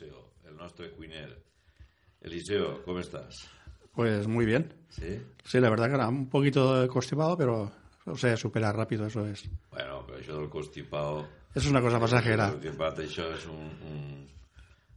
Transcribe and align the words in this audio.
Eliseo, 0.00 0.32
el 0.48 0.56
nostre 0.56 0.90
cuiner. 0.92 1.42
Eliseo, 2.22 2.82
¿cómo 2.84 3.00
estás? 3.00 3.34
Pues 3.92 4.26
muy 4.26 4.46
bien. 4.46 4.72
¿Sí? 4.88 5.20
Sí, 5.44 5.60
la 5.60 5.68
verdad 5.68 5.88
que 5.88 5.94
era 5.94 6.08
un 6.08 6.28
poquito 6.28 6.86
constipado, 6.88 7.36
pero 7.36 7.70
o 8.06 8.16
sea, 8.16 8.36
supera 8.36 8.72
rápido, 8.72 9.06
eso 9.06 9.26
es. 9.26 9.44
Bueno, 9.70 10.04
però 10.06 10.18
això 10.18 10.38
del 10.38 10.48
constipado... 10.48 11.26
Eso 11.50 11.66
es 11.66 11.70
una 11.70 11.82
cosa 11.82 12.00
pasajera. 12.00 12.48
El 12.48 12.56
constipado, 12.56 13.04
això 13.04 13.28
és 13.34 13.46
un... 13.46 13.68
un 13.84 14.26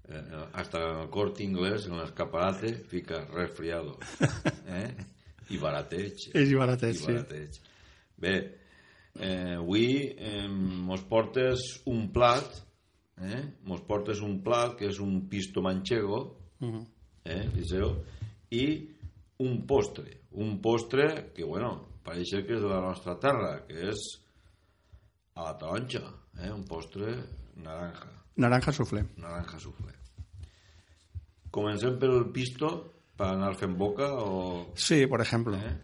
eh, 0.07 0.45
hasta 0.53 0.79
en 0.79 0.99
el 1.01 1.09
corte 1.09 1.43
inglés, 1.43 1.87
en 1.87 1.97
l'escaparate, 1.99 2.75
fica 2.87 3.25
resfriado. 3.25 3.99
Eh? 4.73 4.89
I 5.51 5.57
barateig. 5.59 6.29
És 6.33 6.49
i 6.49 6.55
barateig, 6.55 6.95
I 6.95 6.99
sí. 7.01 7.11
barateig. 7.11 7.57
Bé, 8.23 8.35
eh, 9.19 9.57
avui 9.59 9.87
eh, 10.15 10.47
mos 10.47 11.03
portes 11.09 11.65
un 11.91 12.07
plat, 12.15 12.63
eh? 13.21 13.43
mos 13.63 13.81
portes 13.87 14.21
un 14.21 14.41
plat 14.43 14.75
que 14.77 14.87
és 14.89 14.99
un 14.99 15.27
pisto 15.29 15.61
manchego, 15.61 16.37
Ujú. 16.61 16.85
eh, 17.25 17.43
Eliseo, 17.53 18.03
i 18.51 18.89
un 19.39 19.65
postre. 19.67 20.21
Un 20.31 20.59
postre 20.61 21.31
que, 21.35 21.43
bueno, 21.43 21.87
pareix 22.03 22.31
que 22.31 22.55
és 22.57 22.61
de 22.61 22.67
la 22.69 22.81
nostra 22.81 23.17
terra, 23.19 23.65
que 23.67 23.89
és 23.89 23.99
a 25.35 25.43
la 25.49 25.57
taronja, 25.57 26.03
eh? 26.41 26.51
un 26.51 26.63
postre 26.65 27.15
naranja, 27.55 28.09
Naranja 28.35 28.71
soufflé. 28.73 29.03
naranja 29.17 29.59
soufflé. 29.59 29.93
Comencem 31.53 31.99
pel 32.01 32.31
pisto 32.33 32.69
per 33.15 33.27
anar 33.35 33.51
fent 33.59 33.75
boca 33.77 34.07
o... 34.17 34.71
Sí, 34.75 35.05
por 35.05 35.21
ejemplo. 35.21 35.55
Eh? 35.55 35.75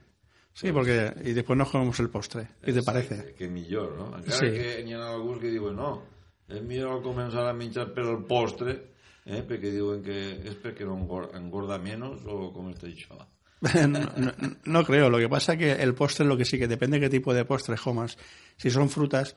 Sí, 0.53 0.71
porque 0.71 1.14
y 1.23 1.33
después 1.33 1.55
nos 1.58 1.69
comemos 1.69 1.99
el 1.99 2.09
postre. 2.09 2.47
¿Qué 2.64 2.73
te 2.73 2.81
parece? 2.81 3.23
Que, 3.27 3.33
que 3.36 3.47
millor, 3.47 3.95
no? 3.95 4.17
Encara 4.17 4.38
Sí. 4.39 4.49
que 4.52 4.83
n'hi 4.83 4.93
ha 4.97 5.11
alguns 5.14 5.39
que 5.39 5.52
diuen 5.53 5.75
no, 5.77 6.02
és 6.50 6.61
millor 6.66 7.02
començar 7.05 7.47
a 7.50 7.53
menjar 7.53 7.88
per 7.94 8.05
el 8.09 8.23
postre, 8.25 8.73
eh? 9.25 9.44
perquè 9.47 9.69
diuen 9.72 10.02
que 10.03 10.17
és 10.50 10.55
perquè 10.61 10.86
no 10.88 10.95
engorda, 11.33 11.78
menos 11.78 12.25
o 12.25 12.52
com 12.53 12.72
està 12.72 12.88
això? 12.89 13.17
no, 13.88 14.00
no- 14.17 14.33
no 14.66 14.83
creo. 14.86 15.09
Lo 15.09 15.17
que 15.20 15.30
pasa 15.30 15.58
que 15.58 15.72
el 15.73 15.94
postre, 15.94 16.25
lo 16.25 16.38
que 16.38 16.45
sí 16.45 16.58
que 16.58 16.67
depende 16.67 16.97
de 17.00 17.05
qué 17.05 17.09
tipo 17.09 17.33
de 17.33 17.45
postre 17.45 17.75
comas. 17.77 18.17
Si 18.58 18.70
son 18.70 18.89
frutas, 18.89 19.36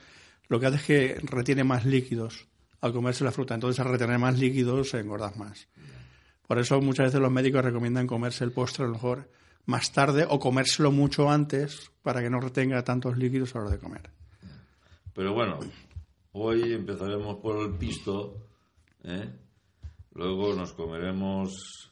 lo 0.49 0.61
que 0.61 0.67
hace 0.67 0.77
es 0.77 0.83
que 0.85 1.21
retiene 1.25 1.65
más 1.65 1.85
líquidos 1.85 2.47
al 2.81 2.93
comerse 2.93 3.25
la 3.25 3.33
fruta. 3.33 3.55
Entonces, 3.55 3.79
al 3.81 3.91
retener 3.93 4.19
más 4.19 4.39
líquidos, 4.39 4.95
engordas 4.95 5.37
más. 5.37 5.69
Por 6.47 6.59
eso, 6.59 6.81
muchas 6.81 7.07
veces 7.07 7.21
los 7.21 7.31
médicos 7.33 7.65
recomiendan 7.65 8.07
comerse 8.07 8.45
el 8.45 8.53
postre 8.53 8.85
a 8.85 8.89
lo 8.89 8.95
mejor 8.95 9.29
más 9.67 9.93
tarde 9.93 10.27
o 10.29 10.39
comérselo 10.39 10.91
mucho 10.91 11.31
antes 11.31 11.91
para 12.03 12.21
que 12.21 12.29
no 12.31 12.41
retenga 12.41 12.83
tantos 12.85 13.17
líquidos 13.17 13.55
a 13.55 13.59
la 13.59 13.65
hora 13.67 13.75
de 13.75 13.79
comer. 13.81 14.11
Pero 15.15 15.33
bueno, 15.35 15.59
hoy 16.33 16.73
empezaremos 16.73 17.37
por 17.39 17.61
el 17.65 17.77
pisto, 17.79 18.47
¿eh? 19.05 19.31
luego 20.15 20.55
nos 20.55 20.73
comeremos 20.73 21.91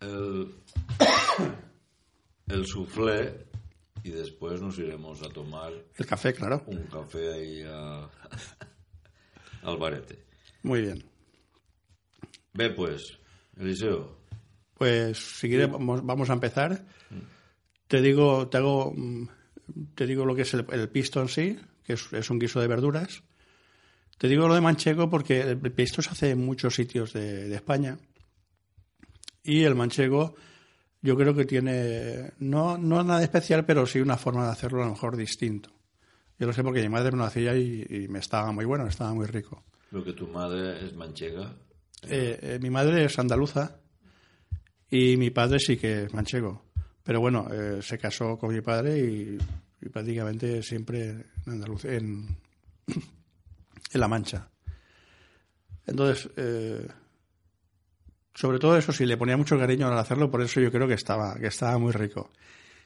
el, 0.00 0.54
el 2.48 2.66
soufflé 2.66 3.46
y 4.02 4.10
después 4.10 4.60
nos 4.60 4.78
iremos 4.78 5.22
a 5.22 5.28
tomar 5.28 5.72
El 5.96 6.06
café, 6.06 6.34
claro. 6.34 6.62
un 6.66 6.84
café 6.84 7.32
ahí 7.32 7.62
a- 7.66 8.08
al 9.62 9.76
barete. 9.78 10.22
Muy 10.62 10.82
bien. 10.82 11.04
Ve 12.52 12.70
pues, 12.70 13.18
Eliseo, 13.56 14.16
Pues 14.78 15.18
si 15.18 15.48
quieres 15.48 15.70
vamos, 15.70 16.04
vamos 16.04 16.30
a 16.30 16.34
empezar. 16.34 16.84
Te 17.88 18.00
digo, 18.00 18.48
te 18.48 18.58
hago, 18.58 18.92
mm, 18.96 19.28
te 19.94 20.06
digo 20.06 20.24
lo 20.24 20.34
que 20.34 20.42
es 20.42 20.54
el, 20.54 20.64
el 20.70 20.88
pisto 20.88 21.20
en 21.20 21.28
sí, 21.28 21.58
que 21.84 21.94
es, 21.94 22.12
es 22.12 22.30
un 22.30 22.38
guiso 22.38 22.60
de 22.60 22.66
verduras. 22.68 23.22
Te 24.18 24.28
digo 24.28 24.46
lo 24.48 24.54
de 24.54 24.60
manchego 24.60 25.10
porque 25.10 25.40
el 25.40 25.58
pisto 25.72 26.00
se 26.02 26.10
hace 26.10 26.30
en 26.30 26.44
muchos 26.44 26.74
sitios 26.74 27.12
de, 27.12 27.48
de 27.48 27.54
España. 27.54 27.98
Y 29.42 29.62
el 29.64 29.74
manchego 29.74 30.34
yo 31.02 31.16
creo 31.16 31.34
que 31.34 31.44
tiene, 31.44 32.32
no, 32.38 32.78
no 32.78 33.02
nada 33.02 33.22
especial, 33.22 33.66
pero 33.66 33.84
sí 33.86 34.00
una 34.00 34.16
forma 34.16 34.46
de 34.46 34.52
hacerlo 34.52 34.82
a 34.82 34.86
lo 34.86 34.92
mejor 34.92 35.16
distinto. 35.16 35.70
Yo 36.38 36.46
lo 36.46 36.52
sé 36.52 36.62
porque 36.62 36.80
mi 36.82 36.88
madre 36.88 37.12
me 37.12 37.18
lo 37.18 37.24
hacía 37.24 37.54
y, 37.56 37.84
y 37.88 38.08
me 38.08 38.20
estaba 38.20 38.50
muy 38.52 38.64
bueno, 38.64 38.86
estaba 38.86 39.12
muy 39.12 39.26
rico. 39.26 39.62
lo 39.90 40.02
que 40.02 40.12
tu 40.14 40.26
madre 40.28 40.84
es 40.86 40.94
manchega, 40.94 41.54
Eh, 42.08 42.38
eh, 42.42 42.58
mi 42.60 42.70
madre 42.70 43.04
es 43.04 43.18
andaluza 43.18 43.78
y 44.90 45.16
mi 45.16 45.30
padre 45.30 45.58
sí 45.58 45.76
que 45.76 46.04
es 46.04 46.14
manchego. 46.14 46.64
Pero 47.02 47.20
bueno, 47.20 47.48
eh, 47.52 47.80
se 47.82 47.98
casó 47.98 48.38
con 48.38 48.52
mi 48.54 48.60
padre 48.62 48.98
y, 48.98 49.38
y 49.82 49.88
prácticamente 49.90 50.62
siempre 50.62 51.10
en 51.10 51.24
Andaluz, 51.46 51.84
en, 51.84 52.28
en 53.94 54.00
La 54.00 54.08
Mancha. 54.08 54.48
Entonces, 55.86 56.30
eh, 56.36 56.86
sobre 58.34 58.58
todo 58.58 58.76
eso 58.76 58.92
sí, 58.92 59.06
le 59.06 59.16
ponía 59.16 59.36
mucho 59.36 59.58
cariño 59.58 59.86
al 59.86 59.98
hacerlo, 59.98 60.30
por 60.30 60.42
eso 60.42 60.60
yo 60.60 60.70
creo 60.72 60.88
que 60.88 60.94
estaba, 60.94 61.36
que 61.38 61.46
estaba 61.46 61.78
muy 61.78 61.92
rico, 61.92 62.30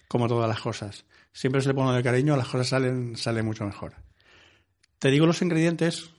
como 0.09 0.29
todas 0.29 0.49
las 0.49 0.61
cosas. 0.61 1.05
Siempre 1.33 1.63
se 1.63 1.69
le 1.69 1.75
pone 1.75 1.97
de 1.97 2.03
cariño, 2.03 2.37
las 2.37 2.49
cosas 2.49 2.69
salen, 2.69 3.17
salen 3.17 3.45
mucho 3.45 3.65
mejor. 3.65 3.95
Te 4.99 5.11
digo 5.11 5.27
los 5.27 5.41
ingredientes 5.43 6.11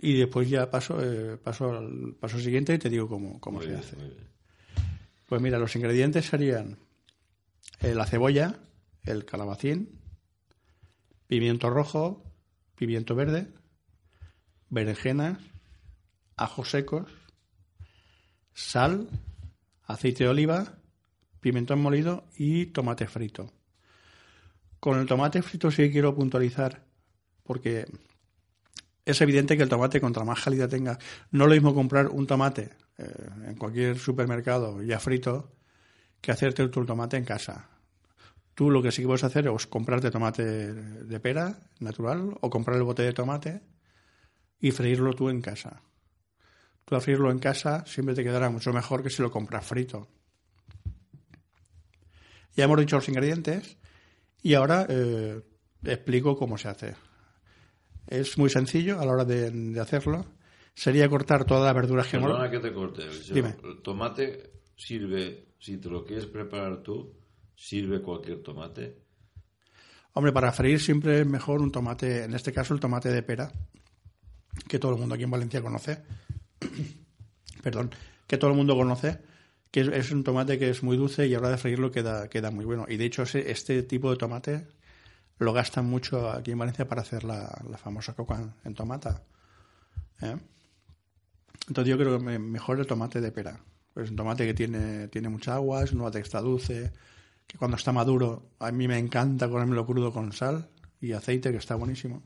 y 0.00 0.18
después 0.18 0.48
ya 0.48 0.70
paso, 0.70 0.98
eh, 1.02 1.38
paso 1.38 1.76
al 1.76 2.14
paso 2.20 2.38
siguiente 2.38 2.74
y 2.74 2.78
te 2.78 2.90
digo 2.90 3.08
cómo, 3.08 3.40
cómo 3.40 3.58
muy 3.58 3.66
se 3.66 3.72
bien, 3.72 3.82
hace. 3.82 3.96
Pues 5.26 5.42
mira, 5.42 5.58
los 5.58 5.74
ingredientes 5.74 6.26
serían 6.26 6.78
eh, 7.80 7.94
la 7.94 8.06
cebolla, 8.06 8.60
el 9.04 9.24
calabacín, 9.24 10.00
pimiento 11.26 11.70
rojo, 11.70 12.22
pimiento 12.76 13.14
verde, 13.14 13.48
berenjenas, 14.68 15.38
ajos 16.36 16.70
secos, 16.70 17.10
sal, 18.54 19.08
aceite 19.84 20.24
de 20.24 20.30
oliva, 20.30 20.74
pimentón 21.40 21.80
molido 21.80 22.24
y 22.36 22.66
tomate 22.66 23.06
frito. 23.06 23.52
Con 24.80 24.98
el 24.98 25.06
tomate 25.06 25.42
frito 25.42 25.70
sí 25.70 25.90
quiero 25.90 26.14
puntualizar 26.14 26.84
porque 27.42 27.86
es 29.04 29.20
evidente 29.20 29.56
que 29.56 29.62
el 29.62 29.68
tomate, 29.68 30.00
contra 30.00 30.24
más 30.24 30.42
calidad 30.42 30.68
tenga, 30.68 30.98
no 31.30 31.44
es 31.44 31.48
lo 31.48 31.54
mismo 31.54 31.74
comprar 31.74 32.08
un 32.08 32.26
tomate 32.26 32.70
eh, 32.98 33.28
en 33.46 33.54
cualquier 33.54 33.98
supermercado 33.98 34.82
ya 34.82 34.98
frito 34.98 35.52
que 36.20 36.32
hacerte 36.32 36.66
tu 36.68 36.84
tomate 36.84 37.16
en 37.16 37.24
casa. 37.24 37.68
Tú 38.54 38.70
lo 38.70 38.82
que 38.82 38.90
sí 38.90 39.02
que 39.02 39.06
puedes 39.06 39.22
hacer 39.22 39.46
es 39.46 39.66
comprarte 39.66 40.10
tomate 40.10 40.74
de 40.74 41.20
pera 41.20 41.60
natural 41.78 42.36
o 42.40 42.50
comprar 42.50 42.78
el 42.78 42.82
bote 42.82 43.02
de 43.02 43.12
tomate 43.12 43.60
y 44.66 44.72
freírlo 44.72 45.12
tú 45.14 45.28
en 45.28 45.40
casa. 45.40 45.80
Tú 46.84 46.96
al 46.96 47.00
freírlo 47.00 47.30
en 47.30 47.38
casa 47.38 47.86
siempre 47.86 48.16
te 48.16 48.24
quedará 48.24 48.50
mucho 48.50 48.72
mejor 48.72 49.00
que 49.00 49.10
si 49.10 49.22
lo 49.22 49.30
compras 49.30 49.64
frito. 49.64 50.08
Ya 52.56 52.64
hemos 52.64 52.80
dicho 52.80 52.96
los 52.96 53.08
ingredientes 53.08 53.76
y 54.42 54.54
ahora 54.54 54.84
eh, 54.88 55.40
explico 55.84 56.36
cómo 56.36 56.58
se 56.58 56.68
hace. 56.68 56.96
Es 58.08 58.38
muy 58.38 58.50
sencillo 58.50 59.00
a 59.00 59.04
la 59.04 59.12
hora 59.12 59.24
de, 59.24 59.52
de 59.52 59.80
hacerlo. 59.80 60.26
Sería 60.74 61.08
cortar 61.08 61.44
todas 61.44 61.64
las 61.64 61.74
verduras 61.74 62.08
que. 62.08 62.18
Perdona 62.18 62.50
que 62.50 62.58
te 62.58 62.72
corte. 62.72 63.04
Dime. 63.32 63.54
El 63.62 63.82
tomate 63.82 64.50
sirve, 64.74 65.54
si 65.60 65.78
te 65.78 65.88
lo 65.88 66.04
quieres 66.04 66.26
preparar 66.26 66.82
tú, 66.82 67.14
sirve 67.54 68.02
cualquier 68.02 68.42
tomate. 68.42 68.98
Hombre, 70.12 70.32
para 70.32 70.50
freír 70.50 70.80
siempre 70.80 71.20
es 71.20 71.26
mejor 71.26 71.60
un 71.60 71.70
tomate, 71.70 72.24
en 72.24 72.34
este 72.34 72.52
caso 72.52 72.74
el 72.74 72.80
tomate 72.80 73.10
de 73.10 73.22
pera, 73.22 73.52
que 74.68 74.78
todo 74.78 74.92
el 74.92 74.98
mundo 74.98 75.14
aquí 75.14 75.24
en 75.24 75.30
Valencia 75.30 75.62
conoce. 75.62 75.98
Perdón, 77.62 77.90
que 78.26 78.38
todo 78.38 78.50
el 78.50 78.56
mundo 78.56 78.76
conoce, 78.76 79.18
que 79.70 79.80
es, 79.80 80.10
un 80.10 80.24
tomate 80.24 80.58
que 80.58 80.70
es 80.70 80.82
muy 80.82 80.96
dulce 80.96 81.26
y 81.26 81.34
a 81.34 81.38
la 81.40 81.48
hora 81.48 81.50
de 81.50 81.58
freírlo 81.58 81.90
queda, 81.90 82.28
queda 82.28 82.50
muy 82.50 82.64
bueno. 82.64 82.86
Y 82.88 82.96
de 82.96 83.04
hecho 83.04 83.22
ese- 83.22 83.50
este 83.50 83.82
tipo 83.82 84.10
de 84.10 84.16
tomate 84.16 84.66
lo 85.38 85.52
gastan 85.52 85.86
mucho 85.86 86.30
aquí 86.30 86.52
en 86.52 86.58
Valencia 86.58 86.88
para 86.88 87.02
hacer 87.02 87.24
la, 87.24 87.52
la 87.68 87.76
famosa 87.78 88.14
coca 88.14 88.54
en, 88.64 88.74
tomata. 88.74 89.22
¿eh? 90.22 90.36
Entonces 91.68 91.90
yo 91.90 91.98
creo 91.98 92.18
que 92.18 92.24
me- 92.24 92.38
mejor 92.38 92.78
el 92.80 92.86
tomate 92.86 93.20
de 93.20 93.32
pera. 93.32 93.60
Es 93.96 94.10
un 94.10 94.16
tomate 94.16 94.46
que 94.46 94.54
tiene, 94.54 95.08
tiene 95.08 95.28
mucha 95.28 95.54
agua, 95.54 95.82
es 95.82 95.92
un 95.92 95.98
tomate 95.98 96.18
que 96.18 96.24
está 96.24 96.40
dulce, 96.40 96.92
que 97.46 97.58
cuando 97.58 97.76
está 97.76 97.92
maduro, 97.92 98.50
a 98.58 98.70
mí 98.70 98.86
me 98.88 98.98
encanta 98.98 99.48
comérmelo 99.48 99.86
crudo 99.86 100.12
con 100.12 100.32
sal 100.32 100.68
y 101.00 101.12
aceite, 101.12 101.50
que 101.50 101.58
está 101.58 101.74
buenísimo. 101.74 102.22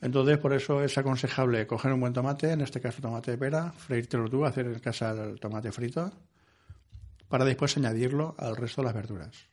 Entonces, 0.00 0.38
por 0.38 0.54
eso 0.54 0.82
es 0.82 0.96
aconsejable 0.96 1.66
coger 1.66 1.92
un 1.92 2.00
buen 2.00 2.12
tomate, 2.12 2.52
en 2.52 2.62
este 2.62 2.80
caso 2.80 3.02
tomate 3.02 3.32
de 3.32 3.38
pera, 3.38 3.72
freírtelo 3.72 4.28
tú, 4.30 4.44
hacer 4.44 4.66
en 4.66 4.78
casa 4.78 5.10
el 5.10 5.38
tomate 5.38 5.72
frito, 5.72 6.10
para 7.28 7.44
después 7.44 7.76
añadirlo 7.76 8.34
al 8.38 8.56
resto 8.56 8.80
de 8.80 8.86
las 8.86 8.94
verduras. 8.94 9.50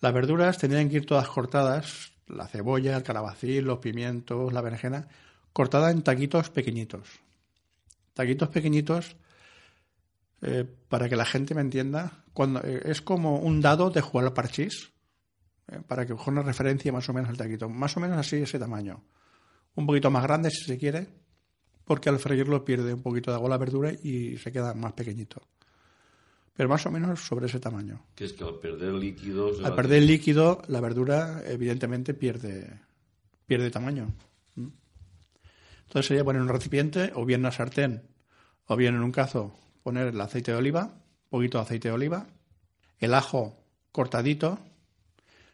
Las 0.00 0.14
verduras 0.14 0.58
tendrían 0.58 0.88
que 0.88 0.96
ir 0.96 1.06
todas 1.06 1.28
cortadas, 1.28 2.12
la 2.26 2.48
cebolla, 2.48 2.96
el 2.96 3.02
calabacín, 3.02 3.64
los 3.64 3.78
pimientos, 3.78 4.52
la 4.52 4.62
berenjena, 4.62 5.08
cortada 5.52 5.90
en 5.90 6.02
taquitos 6.02 6.50
pequeñitos. 6.50 7.08
Taquitos 8.14 8.48
pequeñitos 8.48 9.16
eh, 10.40 10.64
para 10.88 11.08
que 11.08 11.16
la 11.16 11.24
gente 11.24 11.54
me 11.54 11.60
entienda, 11.60 12.24
cuando 12.32 12.60
eh, 12.62 12.82
es 12.84 13.02
como 13.02 13.40
un 13.40 13.60
dado 13.60 13.90
de 13.90 14.00
jugar 14.00 14.26
al 14.26 14.32
parchís, 14.32 14.92
eh, 15.66 15.80
para 15.86 16.06
que 16.06 16.14
coja 16.14 16.30
una 16.30 16.42
referencia 16.42 16.92
más 16.92 17.08
o 17.08 17.12
menos 17.12 17.28
al 17.30 17.36
taquito, 17.36 17.68
más 17.68 17.96
o 17.96 18.00
menos 18.00 18.16
así 18.16 18.36
ese 18.36 18.58
tamaño. 18.58 19.02
Un 19.78 19.86
poquito 19.86 20.10
más 20.10 20.24
grande 20.24 20.50
si 20.50 20.64
se 20.64 20.76
quiere, 20.76 21.06
porque 21.84 22.08
al 22.08 22.18
freírlo 22.18 22.64
pierde 22.64 22.94
un 22.94 23.00
poquito 23.00 23.30
de 23.30 23.36
agua 23.36 23.48
la 23.48 23.58
verdura 23.58 23.92
y 23.92 24.36
se 24.36 24.50
queda 24.50 24.74
más 24.74 24.92
pequeñito. 24.92 25.40
Pero 26.52 26.68
más 26.68 26.84
o 26.86 26.90
menos 26.90 27.20
sobre 27.20 27.46
ese 27.46 27.60
tamaño. 27.60 28.04
Que 28.16 28.24
es 28.24 28.32
que 28.32 28.42
al 28.42 28.58
perder 28.58 28.94
líquido... 28.94 29.52
Al 29.64 29.76
perder 29.76 30.02
líquido, 30.02 30.62
la 30.66 30.80
verdura 30.80 31.44
evidentemente 31.46 32.12
pierde, 32.12 32.80
pierde 33.46 33.70
tamaño. 33.70 34.12
¿Mm? 34.56 34.66
Entonces 35.86 36.06
sería 36.08 36.24
poner 36.24 36.42
un 36.42 36.48
recipiente, 36.48 37.12
o 37.14 37.24
bien 37.24 37.42
una 37.42 37.52
sartén, 37.52 38.02
o 38.66 38.74
bien 38.74 38.96
en 38.96 39.02
un 39.02 39.12
cazo 39.12 39.54
poner 39.84 40.08
el 40.08 40.20
aceite 40.20 40.50
de 40.50 40.56
oliva, 40.56 40.86
un 40.86 41.30
poquito 41.30 41.58
de 41.58 41.62
aceite 41.62 41.86
de 41.86 41.94
oliva, 41.94 42.26
el 42.98 43.14
ajo 43.14 43.62
cortadito. 43.92 44.58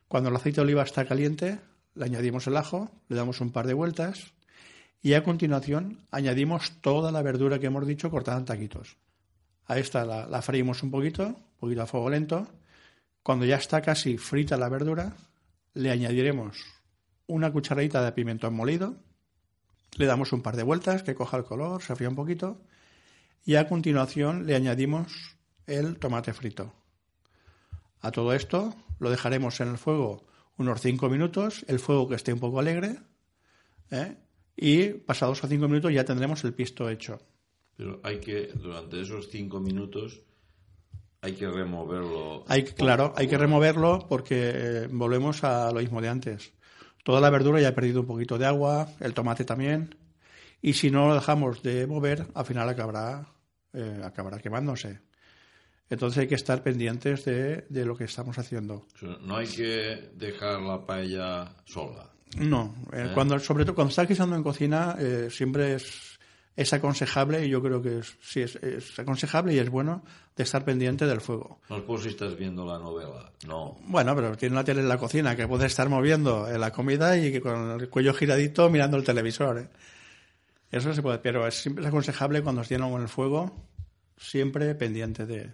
Cuando 0.09 0.31
el 0.31 0.37
aceite 0.37 0.63
de 0.63 0.63
oliva 0.63 0.83
está 0.83 1.05
caliente, 1.05 1.59
le 1.95 2.05
añadimos 2.05 2.47
el 2.47 2.57
ajo, 2.57 2.91
le 3.09 3.17
damos 3.17 3.41
un 3.41 3.53
par 3.53 3.67
de 3.67 3.75
vueltas 3.75 4.35
y 5.03 5.15
a 5.15 5.23
continuación 5.23 6.07
añadimos 6.11 6.81
toda 6.81 7.13
la 7.13 7.23
verdura 7.23 7.59
que 7.59 7.67
hemos 7.67 7.87
dicho 7.87 8.11
cortada 8.11 8.39
en 8.39 8.45
taquitos. 8.45 8.97
A 9.67 9.79
esta 9.79 10.05
la, 10.05 10.43
freímos 10.43 10.83
un 10.83 10.91
poquito, 10.91 11.27
un 11.27 11.59
poquito 11.59 11.83
a 11.83 11.87
fuego 11.87 12.11
lento. 12.11 12.49
Cuando 13.23 13.45
ya 13.45 13.57
está 13.57 13.81
casi 13.81 14.19
frita 14.19 14.57
la 14.57 14.69
verdura, 14.69 15.17
le 15.75 15.91
añadiremos 15.91 16.59
una 17.27 17.53
cucharadita 17.53 18.05
de 18.05 18.13
pimentón 18.13 18.55
molido, 18.55 18.97
le 19.97 20.07
damos 20.07 20.33
un 20.33 20.43
par 20.43 20.57
de 20.57 20.63
vueltas 20.63 21.03
que 21.03 21.15
coja 21.15 21.37
el 21.37 21.45
color, 21.45 21.83
se 21.83 21.95
fría 21.97 22.09
un 22.09 22.17
poquito 22.17 22.61
y 23.45 23.55
a 23.57 23.69
continuación 23.69 24.47
le 24.47 24.55
añadimos 24.55 25.37
el 25.67 25.99
tomate 25.99 26.33
frito. 26.33 26.73
A 28.01 28.11
todo 28.11 28.35
esto 28.35 28.75
lo 28.99 29.11
dejaremos 29.11 29.61
en 29.61 29.69
el 29.69 29.79
fuego 29.79 30.27
unos 30.57 30.81
5 30.81 31.09
minutos, 31.09 31.65
el 31.69 31.79
fuego 31.79 32.09
que 32.09 32.15
esté 32.15 32.33
un 32.33 32.41
poco 32.41 32.61
alegre, 32.61 32.99
¿eh? 33.91 34.17
y 34.57 34.89
pasados 34.89 35.43
a 35.45 35.49
5 35.49 35.69
minutos 35.69 35.93
ya 35.93 36.05
tendremos 36.05 36.45
el 36.45 36.55
pisto 36.55 36.89
hecho. 36.89 37.21
Pero 37.77 38.01
hay 38.05 38.21
que, 38.21 38.51
durante 38.55 39.01
esos 39.01 39.29
5 39.31 39.61
minutos, 39.61 40.23
hay 41.21 41.33
que 41.33 41.49
removerlo. 41.49 42.45
Hay, 42.49 42.65
claro, 42.65 43.13
hay 43.17 43.27
que 43.27 43.39
removerlo 43.39 44.07
porque 44.09 44.53
eh, 44.55 44.89
volvemos 44.91 45.43
a 45.43 45.73
lo 45.73 45.81
mismo 45.81 46.01
de 46.01 46.09
antes. 46.09 46.53
Toda 47.03 47.21
la 47.21 47.31
verdura 47.31 47.61
ya 47.61 47.69
ha 47.69 47.75
perdido 47.75 48.01
un 48.01 48.07
poquito 48.07 48.39
de 48.39 48.47
agua, 48.47 48.89
el 49.01 49.15
tomate 49.15 49.45
también, 49.45 49.97
y 50.63 50.75
si 50.75 50.91
no 50.91 51.09
lo 51.09 51.15
dejamos 51.15 51.63
de 51.63 51.87
mover, 51.87 52.27
al 52.35 52.47
final 52.47 52.69
acabará, 52.69 53.27
eh, 53.73 54.01
acabará 54.03 54.39
quemándose. 54.39 55.01
Entonces 55.91 56.19
hay 56.19 56.29
que 56.29 56.35
estar 56.35 56.63
pendientes 56.63 57.25
de, 57.25 57.85
lo 57.85 57.97
que 57.97 58.05
estamos 58.05 58.39
haciendo. 58.39 58.87
No 59.21 59.37
hay 59.37 59.47
que 59.47 60.11
dejar 60.15 60.61
la 60.61 60.85
paella 60.85 61.55
sola. 61.65 62.11
No, 62.39 62.75
eh, 62.93 63.07
¿Eh? 63.07 63.11
cuando, 63.15 63.39
sobre 63.39 63.65
todo 63.65 63.75
cuando 63.75 63.91
estás 63.91 64.09
guisando 64.09 64.35
en 64.35 64.43
cocina 64.43 64.97
eh, 64.99 65.29
siempre 65.31 65.75
es, 65.75 66.19
es 66.57 66.73
aconsejable 66.73 67.47
y 67.47 67.49
yo 67.49 67.63
creo 67.63 67.81
que 67.81 67.99
es, 67.99 68.17
sí 68.23 68.41
es, 68.41 68.59
aconsejable 68.99 69.55
y 69.55 69.59
es 69.59 69.71
bueno 69.71 70.03
de 70.35 70.43
estar 70.43 70.65
pendiente 70.65 71.07
del 71.07 71.21
fuego. 71.21 71.61
No 71.69 71.77
es 71.77 72.03
si 72.03 72.09
estás 72.09 72.37
viendo 72.37 72.67
la 72.67 72.79
novela, 72.79 73.31
no. 73.47 73.77
Bueno, 73.87 74.17
pero 74.17 74.37
tiene 74.37 74.55
una 74.55 74.65
tele 74.65 74.81
en 74.81 74.89
la 74.89 74.99
cocina 74.99 75.37
que 75.37 75.47
puede 75.47 75.67
estar 75.67 75.89
moviendo 75.89 76.49
la 76.59 76.73
comida 76.73 77.17
y 77.17 77.31
que 77.31 77.41
con 77.41 77.81
el 77.81 77.89
cuello 77.89 78.15
giradito 78.15 78.69
mirando 78.69 78.97
el 78.97 79.05
televisor. 79.05 79.71
Eso 80.73 80.93
se 80.93 81.03
puede, 81.03 81.19
pero 81.19 81.47
es 81.47 81.55
siempre 81.55 81.87
aconsejable 81.87 82.43
cuando 82.43 82.65
se 82.65 82.71
tiene 82.71 82.85
algo 82.85 82.97
en 82.97 83.03
el 83.03 83.09
fuego, 83.09 83.55
siempre 84.17 84.75
pendiente 84.75 85.25
de, 85.25 85.53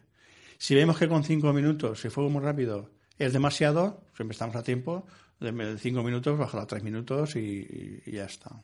si 0.60 0.74
vemos 0.74 0.98
que 0.98 1.08
con 1.08 1.24
cinco 1.24 1.54
minutos, 1.54 2.02
si 2.02 2.10
fuego 2.10 2.28
muy 2.28 2.42
rápido, 2.42 2.90
es 3.18 3.32
demasiado, 3.32 4.04
siempre 4.14 4.34
estamos 4.34 4.54
a 4.56 4.62
tiempo, 4.62 5.06
de 5.40 5.78
cinco 5.78 6.02
minutos, 6.02 6.38
bajar 6.38 6.60
a 6.60 6.66
tres 6.66 6.82
minutos 6.82 7.34
y, 7.34 8.02
ya 8.04 8.26
está. 8.26 8.62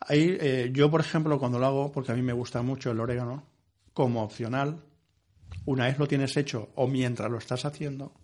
Ahí, 0.00 0.38
eh, 0.40 0.70
yo, 0.72 0.90
por 0.90 1.02
ejemplo, 1.02 1.38
cuando 1.38 1.58
lo 1.58 1.66
hago, 1.66 1.92
porque 1.92 2.12
a 2.12 2.14
mí 2.14 2.22
me 2.22 2.32
gusta 2.32 2.62
mucho 2.62 2.90
el 2.90 3.00
orégano, 3.00 3.46
como 3.92 4.22
opcional, 4.22 4.82
una 5.66 5.84
vez 5.84 5.98
lo 5.98 6.08
tienes 6.08 6.34
hecho 6.38 6.70
o 6.74 6.88
mientras 6.88 7.30
lo 7.30 7.36
estás 7.36 7.66
haciendo, 7.66 8.14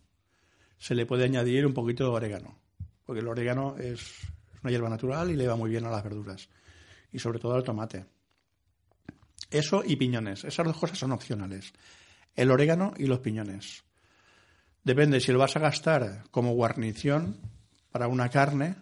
se 0.78 0.94
le 0.94 1.04
puede 1.04 1.24
añadir 1.24 1.66
un 1.66 1.74
poquito 1.74 2.04
de 2.04 2.10
orégano, 2.10 2.58
porque 3.04 3.20
el 3.20 3.28
orégano 3.28 3.76
es 3.76 4.22
una 4.62 4.70
hierba 4.70 4.88
natural 4.88 5.30
y 5.30 5.36
le 5.36 5.46
va 5.46 5.56
muy 5.56 5.68
bien 5.68 5.84
a 5.84 5.90
las 5.90 6.02
verduras, 6.02 6.48
y 7.12 7.18
sobre 7.18 7.40
todo 7.40 7.52
al 7.52 7.62
tomate. 7.62 8.06
Eso 9.50 9.82
y 9.86 9.96
piñones, 9.96 10.44
esas 10.44 10.64
dos 10.64 10.78
cosas 10.78 10.98
son 10.98 11.12
opcionales 11.12 11.74
el 12.36 12.50
orégano 12.50 12.92
y 12.96 13.06
los 13.06 13.20
piñones. 13.20 13.84
Depende, 14.84 15.20
si 15.20 15.32
lo 15.32 15.38
vas 15.38 15.56
a 15.56 15.60
gastar 15.60 16.24
como 16.30 16.54
guarnición 16.54 17.38
para 17.90 18.06
una 18.06 18.28
carne, 18.28 18.76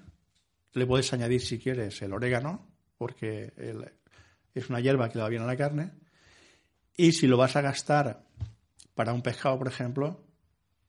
le 0.72 0.86
puedes 0.86 1.12
añadir 1.12 1.40
si 1.40 1.58
quieres 1.58 2.02
el 2.02 2.12
orégano, 2.12 2.66
porque 2.98 3.52
es 4.54 4.68
una 4.68 4.80
hierba 4.80 5.08
que 5.08 5.18
le 5.18 5.22
va 5.22 5.30
bien 5.30 5.42
a 5.42 5.46
la 5.46 5.56
carne. 5.56 5.92
Y 6.96 7.12
si 7.12 7.26
lo 7.26 7.36
vas 7.36 7.56
a 7.56 7.62
gastar 7.62 8.24
para 8.94 9.12
un 9.12 9.22
pescado, 9.22 9.56
por 9.58 9.68
ejemplo, 9.68 10.20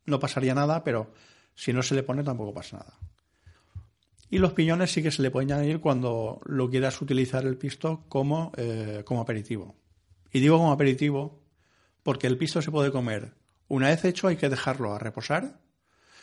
no 0.06 0.20
pasaría 0.20 0.54
nada, 0.54 0.84
pero 0.84 1.14
si 1.54 1.72
no 1.72 1.82
se 1.82 1.96
le 1.96 2.04
pone 2.04 2.24
tampoco 2.24 2.54
pasa 2.54 2.78
nada. 2.78 3.00
Y 4.30 4.40
los 4.40 4.54
piñones 4.54 4.92
sí 4.92 5.02
que 5.02 5.12
se 5.12 5.22
le 5.22 5.32
pueden 5.32 5.52
añadir 5.52 5.80
cuando 5.80 6.42
lo 6.46 6.70
quieras 6.70 7.02
utilizar 7.02 7.46
el 7.46 7.58
pisto 7.58 8.04
como, 8.10 8.52
eh, 8.58 9.04
como 9.06 9.22
aperitivo. 9.22 9.76
Y 10.34 10.40
digo 10.40 10.58
como 10.58 10.72
aperitivo 10.72 11.45
porque 12.06 12.28
el 12.28 12.38
pisto 12.38 12.62
se 12.62 12.70
puede 12.70 12.92
comer. 12.92 13.34
Una 13.68 13.88
vez 13.88 14.06
hecho 14.06 14.28
hay 14.28 14.38
que 14.38 14.48
dejarlo 14.48 14.94
a 14.94 15.00
reposar. 15.00 15.60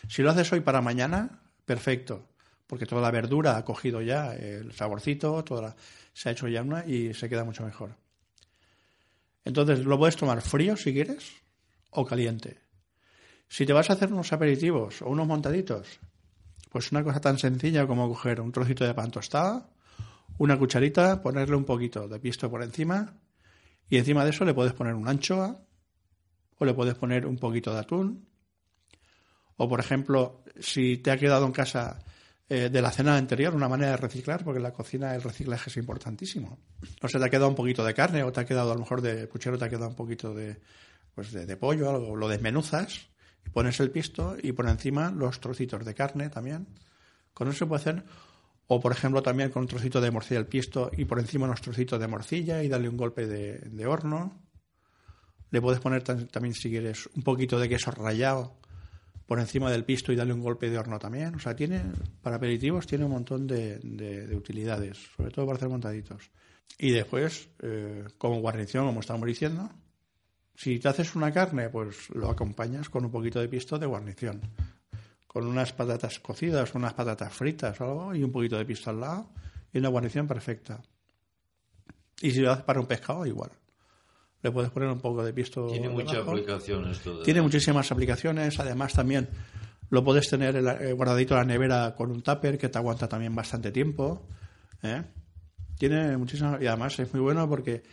Si 0.09 0.23
lo 0.23 0.31
haces 0.31 0.53
hoy 0.53 0.61
para 0.61 0.81
mañana, 0.81 1.43
perfecto, 1.65 2.29
porque 2.69 2.87
toda 2.87 3.03
la 3.03 3.11
verdura 3.11 3.57
ha 3.57 3.65
cogido 3.65 4.01
ya 4.01 4.33
el 4.33 4.73
saborcito, 4.75 5.43
toda 5.43 5.75
se 6.13 6.29
ha 6.29 6.33
hecho 6.33 6.47
ya 6.47 6.63
una 6.63 6.87
y 6.87 7.15
se 7.15 7.29
queda 7.29 7.43
mucho 7.43 7.65
mejor. 7.65 7.97
Entonces 9.45 9.81
lo 9.81 9.99
puedes 9.99 10.15
tomar 10.15 10.41
frío 10.41 10.77
si 10.77 10.93
quieres 10.93 11.33
o 11.91 12.07
caliente. 12.07 12.61
Si 13.49 13.67
te 13.67 13.73
vas 13.73 13.91
a 13.91 13.95
hacer 13.95 14.13
unos 14.13 14.33
aperitivos 14.33 15.03
o 15.03 15.09
unos 15.09 15.27
montaditos, 15.27 15.99
pues 16.71 16.93
una 16.93 17.03
cosa 17.03 17.21
tan 17.21 17.41
sencilla 17.41 17.89
como 17.89 18.09
coger 18.09 18.41
un 18.41 18.53
trocito 18.53 18.85
de 18.85 18.95
pan 18.95 19.11
tostado, 19.11 19.69
una 20.39 20.57
cucharita, 20.57 21.21
ponerle 21.21 21.57
un 21.57 21.65
poquito 21.65 22.07
de 22.07 22.21
pisto 22.21 22.49
por 22.49 22.63
encima 22.63 23.15
y 23.91 23.97
encima 23.97 24.23
de 24.23 24.31
eso 24.31 24.45
le 24.45 24.55
puedes 24.55 24.75
poner 24.75 24.95
una 24.95 25.11
anchoa 25.11 25.61
o 26.59 26.65
le 26.65 26.75
puedes 26.75 26.95
poner 26.95 27.27
un 27.27 27.37
poquito 27.37 27.73
de 27.73 27.81
atún. 27.81 28.27
O, 29.57 29.69
por 29.69 29.81
ejemplo, 29.81 30.45
si 30.59 30.99
te 30.99 31.11
ha 31.11 31.17
quedado 31.17 31.47
en 31.47 31.53
casa 31.53 31.99
eh, 32.49 32.69
de 32.69 32.83
la 32.83 32.91
cena 32.91 33.17
anterior, 33.17 33.55
una 33.55 33.69
manera 33.69 33.93
de 33.93 33.97
reciclar, 33.97 34.45
porque 34.45 34.59
en 34.59 34.65
la 34.65 34.73
cocina 34.73 35.15
el 35.15 35.23
reciclaje 35.23 35.71
es 35.71 35.77
importantísimo. 35.79 36.59
O 37.01 37.09
sea, 37.09 37.19
te 37.21 37.27
ha 37.27 37.31
quedado 37.31 37.49
un 37.49 37.55
poquito 37.55 37.85
de 37.85 37.95
carne, 37.95 38.23
o 38.23 38.33
te 38.33 38.41
ha 38.41 38.45
quedado 38.45 38.73
a 38.73 38.75
lo 38.75 38.81
mejor 38.81 39.01
de 39.01 39.27
puchero, 39.27 39.57
te 39.57 39.65
ha 39.65 39.69
quedado 39.69 39.89
un 39.89 39.95
poquito 39.95 40.35
de, 40.35 40.61
pues 41.15 41.33
de, 41.33 41.57
pollo, 41.57 41.89
algo, 41.89 42.15
lo 42.15 42.29
desmenuzas, 42.29 43.09
y 43.47 43.49
pones 43.51 43.81
el 43.81 43.91
pisto 43.91 44.37
y 44.43 44.53
por 44.53 44.69
encima 44.69 45.11
los 45.11 45.41
trocitos 45.41 45.85
de 45.85 45.95
carne 45.95 46.29
también. 46.29 46.67
Con 47.33 47.49
eso 47.49 47.61
se 47.61 47.67
puede 47.67 47.81
hacer. 47.81 48.05
O, 48.67 48.81
por 48.81 48.93
ejemplo, 48.93 49.23
también 49.23 49.51
con 49.51 49.63
un 49.63 49.69
trocito 49.69 50.01
de 50.01 50.11
morcilla 50.11 50.41
el 50.41 50.47
pisto 50.47 50.91
y 50.95 51.05
por 51.07 51.19
encima 51.19 51.47
unos 51.47 51.63
trocitos 51.63 51.99
de 51.99 52.07
morcilla 52.07 52.63
y 52.63 52.69
darle 52.69 52.89
un 52.89 52.97
golpe 52.97 53.27
de 53.27 53.87
horno. 53.87 54.42
Le 55.53 55.61
puedes 55.61 55.81
poner 55.81 56.03
también, 56.03 56.55
si 56.55 56.71
quieres, 56.71 57.09
un 57.15 57.23
poquito 57.23 57.61
de 57.61 57.69
queso 57.69 57.91
rallado 57.91 58.57
por 59.27 59.39
encima 59.39 59.71
del 59.71 59.85
pisto 59.85 60.11
y 60.11 60.17
darle 60.17 60.33
un 60.33 60.41
golpe 60.41 60.71
de 60.71 60.79
horno 60.79 60.99
también. 60.99 61.35
O 61.35 61.39
sea, 61.39 61.55
tiene, 61.55 61.83
para 62.23 62.37
aperitivos 62.37 62.87
tiene 62.87 63.05
un 63.05 63.13
montón 63.13 63.47
de, 63.47 64.33
utilidades, 64.35 64.97
sobre 65.15 65.31
todo 65.31 65.45
para 65.45 65.59
hacer 65.59 65.69
montaditos. 65.69 66.31
Y 66.79 66.91
después, 66.93 67.51
eh, 67.61 68.05
como 68.17 68.41
guarnición, 68.41 68.87
como 68.87 69.01
estamos 69.01 69.27
diciendo, 69.27 69.71
si 70.55 70.79
te 70.79 70.89
haces 70.89 71.15
una 71.15 71.31
carne, 71.31 71.69
pues 71.69 72.09
lo 72.15 72.31
acompañas 72.31 72.89
con 72.89 73.05
un 73.05 73.11
poquito 73.11 73.39
de 73.39 73.49
pisto 73.49 73.79
de 73.79 73.85
guarnición. 73.85 74.41
Con 75.27 75.47
unas 75.47 75.75
patatas 75.75 76.19
cocidas, 76.19 76.75
unas 76.75 76.95
patatas 76.95 77.31
fritas 77.31 77.79
o 77.83 77.85
algo, 77.85 78.15
y 78.15 78.25
un 78.25 78.33
poquito 78.33 78.57
de 78.57 78.65
pisto 78.65 78.89
al 78.89 79.01
lado, 79.01 79.29
y 79.71 79.79
una 79.79 79.91
guarnición 79.91 80.27
perfecta. 80.27 80.81
Y 82.23 82.31
si 82.31 82.41
lo 82.41 82.53
haces 82.53 82.65
para 82.65 82.81
un 82.81 82.87
pescado, 82.87 83.27
igual 83.27 83.51
le 84.43 84.51
puedes 84.51 84.71
poner 84.71 84.89
un 84.89 85.01
poco 85.01 85.25
de 85.25 85.33
pisto. 85.33 85.67
Tiene 85.69 85.89
muchas 85.89 86.27
aplicaciones. 86.27 87.01
Tiene 87.25 87.43
muchísimas 87.43 87.91
aplicaciones. 87.93 88.59
Además, 88.59 88.93
también 88.93 89.29
lo 89.91 90.03
puedes 90.03 90.29
tener 90.29 90.57
eh, 90.57 90.93
guardadito 90.93 91.35
en 91.35 91.39
la 91.41 91.45
nevera 91.45 91.95
con 91.97 92.11
un 92.11 92.23
tupper 92.23 92.59
que 92.59 92.69
te 92.69 92.79
aguanta 92.79 93.09
también 93.09 93.35
bastante 93.35 93.71
tiempo. 93.71 94.27
¿eh? 94.83 95.03
Tiene 95.79 96.17
muchísimas. 96.17 96.61
Y 96.61 96.67
además 96.67 96.99
es 96.99 97.13
muy 97.15 97.23
bueno 97.23 97.49
porque, 97.49 97.85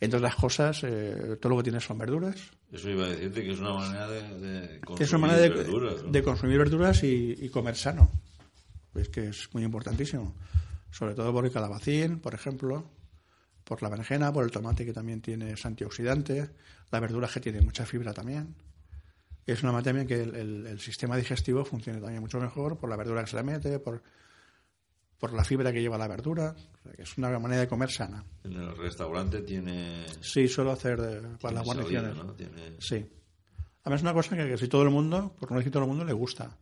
entre 0.00 0.18
las 0.20 0.34
cosas, 0.34 0.82
eh, 0.84 1.36
todo 1.40 1.50
lo 1.50 1.56
que 1.58 1.64
tiene 1.64 1.80
son 1.80 1.98
verduras. 1.98 2.36
Eso 2.72 2.88
iba 2.88 3.04
a 3.04 3.08
decirte 3.08 3.42
que 3.42 3.52
es 3.52 3.60
una 3.60 3.74
manera 3.74 4.08
de, 4.08 4.80
consumir 4.80 5.02
es 5.02 5.12
una 5.12 5.18
manera 5.18 5.40
de, 5.40 5.48
verduras. 5.50 5.94
De 6.10 6.22
consumir 6.22 6.58
verduras 6.58 7.02
y, 7.02 7.36
y 7.38 7.48
comer 7.50 7.76
sano. 7.76 8.10
Es 8.94 9.10
que 9.10 9.28
es 9.28 9.48
muy 9.52 9.62
importantísimo. 9.62 10.34
Sobre 10.90 11.14
todo 11.14 11.32
por 11.34 11.44
el 11.44 11.52
calabacín, 11.52 12.18
por 12.20 12.34
ejemplo 12.34 12.97
por 13.68 13.82
la 13.82 13.90
berenjena, 13.90 14.32
por 14.32 14.44
el 14.44 14.50
tomate 14.50 14.86
que 14.86 14.94
también 14.94 15.20
tiene 15.20 15.54
antioxidante, 15.62 16.48
la 16.90 17.00
verdura 17.00 17.28
que 17.28 17.38
tiene 17.38 17.60
mucha 17.60 17.84
fibra 17.84 18.14
también. 18.14 18.54
Es 19.44 19.62
una 19.62 19.72
manera 19.72 19.90
también 19.90 20.06
que 20.06 20.22
el, 20.22 20.80
sistema 20.80 21.16
digestivo 21.16 21.64
funcione 21.64 22.00
también 22.00 22.20
mucho 22.20 22.40
mejor 22.40 22.78
por 22.78 22.88
la 22.88 22.96
verdura 22.96 23.22
que 23.22 23.30
se 23.30 23.36
le 23.36 23.42
mete, 23.42 23.78
por 23.78 24.02
por 25.18 25.32
la 25.32 25.42
fibra 25.44 25.72
que 25.72 25.80
lleva 25.80 25.98
la 25.98 26.06
verdura. 26.06 26.54
O 26.56 26.82
sea, 26.82 26.92
que 26.92 27.02
es 27.02 27.18
una 27.18 27.36
manera 27.38 27.62
de 27.62 27.68
comer 27.68 27.90
sana. 27.90 28.24
En 28.44 28.52
el 28.52 28.76
restaurante 28.76 29.42
tiene... 29.42 30.06
Sí, 30.20 30.46
suelo 30.46 30.70
hacer 30.70 30.96
para 31.40 31.54
las 31.54 31.64
guarniciones. 31.64 32.14
¿no? 32.14 32.32
Tiene... 32.34 32.76
Sí. 32.78 33.04
Además 33.82 33.98
es 33.98 34.02
una 34.02 34.12
cosa 34.12 34.36
que, 34.36 34.46
que 34.46 34.56
si 34.56 34.68
todo 34.68 34.82
el 34.82 34.90
mundo, 34.90 35.34
por 35.38 35.50
no 35.50 35.58
decir 35.58 35.72
todo 35.72 35.82
el 35.82 35.88
mundo, 35.88 36.04
le 36.04 36.12
gusta. 36.12 36.56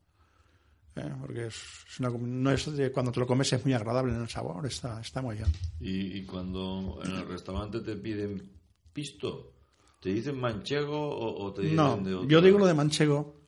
¿Eh? 0.96 1.12
Porque 1.20 1.46
es, 1.46 1.54
es 1.88 2.00
una 2.00 2.10
no 2.10 2.50
es 2.50 2.74
de- 2.76 2.90
cuando 2.92 3.12
te 3.12 3.20
lo 3.20 3.26
comes 3.26 3.52
es 3.52 3.64
muy 3.64 3.74
agradable 3.74 4.12
en 4.14 4.22
el 4.22 4.28
sabor, 4.28 4.64
está, 4.66 5.00
está 5.00 5.22
muy 5.22 5.36
bien. 5.36 5.52
Y, 5.80 6.18
y 6.18 6.24
cuando 6.24 7.00
en 7.04 7.12
el 7.12 7.28
restaurante 7.28 7.80
te 7.80 7.96
piden 7.96 8.50
pisto, 8.92 9.52
¿te 10.00 10.10
dicen 10.10 10.38
manchego 10.40 10.98
o, 10.98 11.44
o 11.44 11.52
te 11.52 11.62
dicen 11.62 11.76
No, 11.76 11.96
de 11.98 12.14
otro? 12.14 12.28
yo 12.28 12.40
digo 12.40 12.58
lo 12.58 12.66
de 12.66 12.74
manchego 12.74 13.40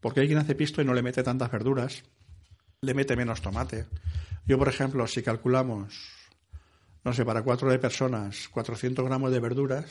porque 0.00 0.20
hay 0.20 0.26
quien 0.26 0.38
hace 0.38 0.54
pisto 0.54 0.82
y 0.82 0.84
no 0.84 0.92
le 0.94 1.02
mete 1.02 1.22
tantas 1.22 1.50
verduras, 1.50 2.02
le 2.82 2.94
mete 2.94 3.16
menos 3.16 3.40
tomate. 3.40 3.86
Yo, 4.46 4.58
por 4.58 4.68
ejemplo, 4.68 5.06
si 5.06 5.22
calculamos, 5.22 5.94
no 7.04 7.12
sé, 7.14 7.24
para 7.24 7.42
cuatro 7.42 7.70
de 7.70 7.78
personas, 7.78 8.48
400 8.48 9.04
gramos 9.04 9.30
de 9.32 9.40
verduras, 9.40 9.86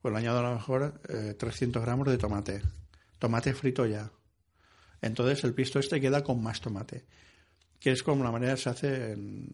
pues 0.00 0.12
le 0.12 0.18
añado 0.18 0.40
a 0.40 0.42
lo 0.42 0.54
mejor 0.56 1.00
eh, 1.08 1.34
300 1.38 1.80
gramos 1.80 2.08
de 2.08 2.18
tomate. 2.18 2.62
Tomate 3.20 3.54
frito 3.54 3.86
ya. 3.86 4.10
Entonces 5.02 5.44
el 5.44 5.52
pisto 5.52 5.78
este 5.78 6.00
queda 6.00 6.22
con 6.24 6.42
más 6.42 6.60
tomate. 6.60 7.04
Que 7.78 7.90
es 7.90 8.02
como 8.04 8.22
la 8.22 8.30
manera 8.30 8.54
que 8.54 8.60
se 8.60 8.70
hace 8.70 9.12
en, 9.12 9.48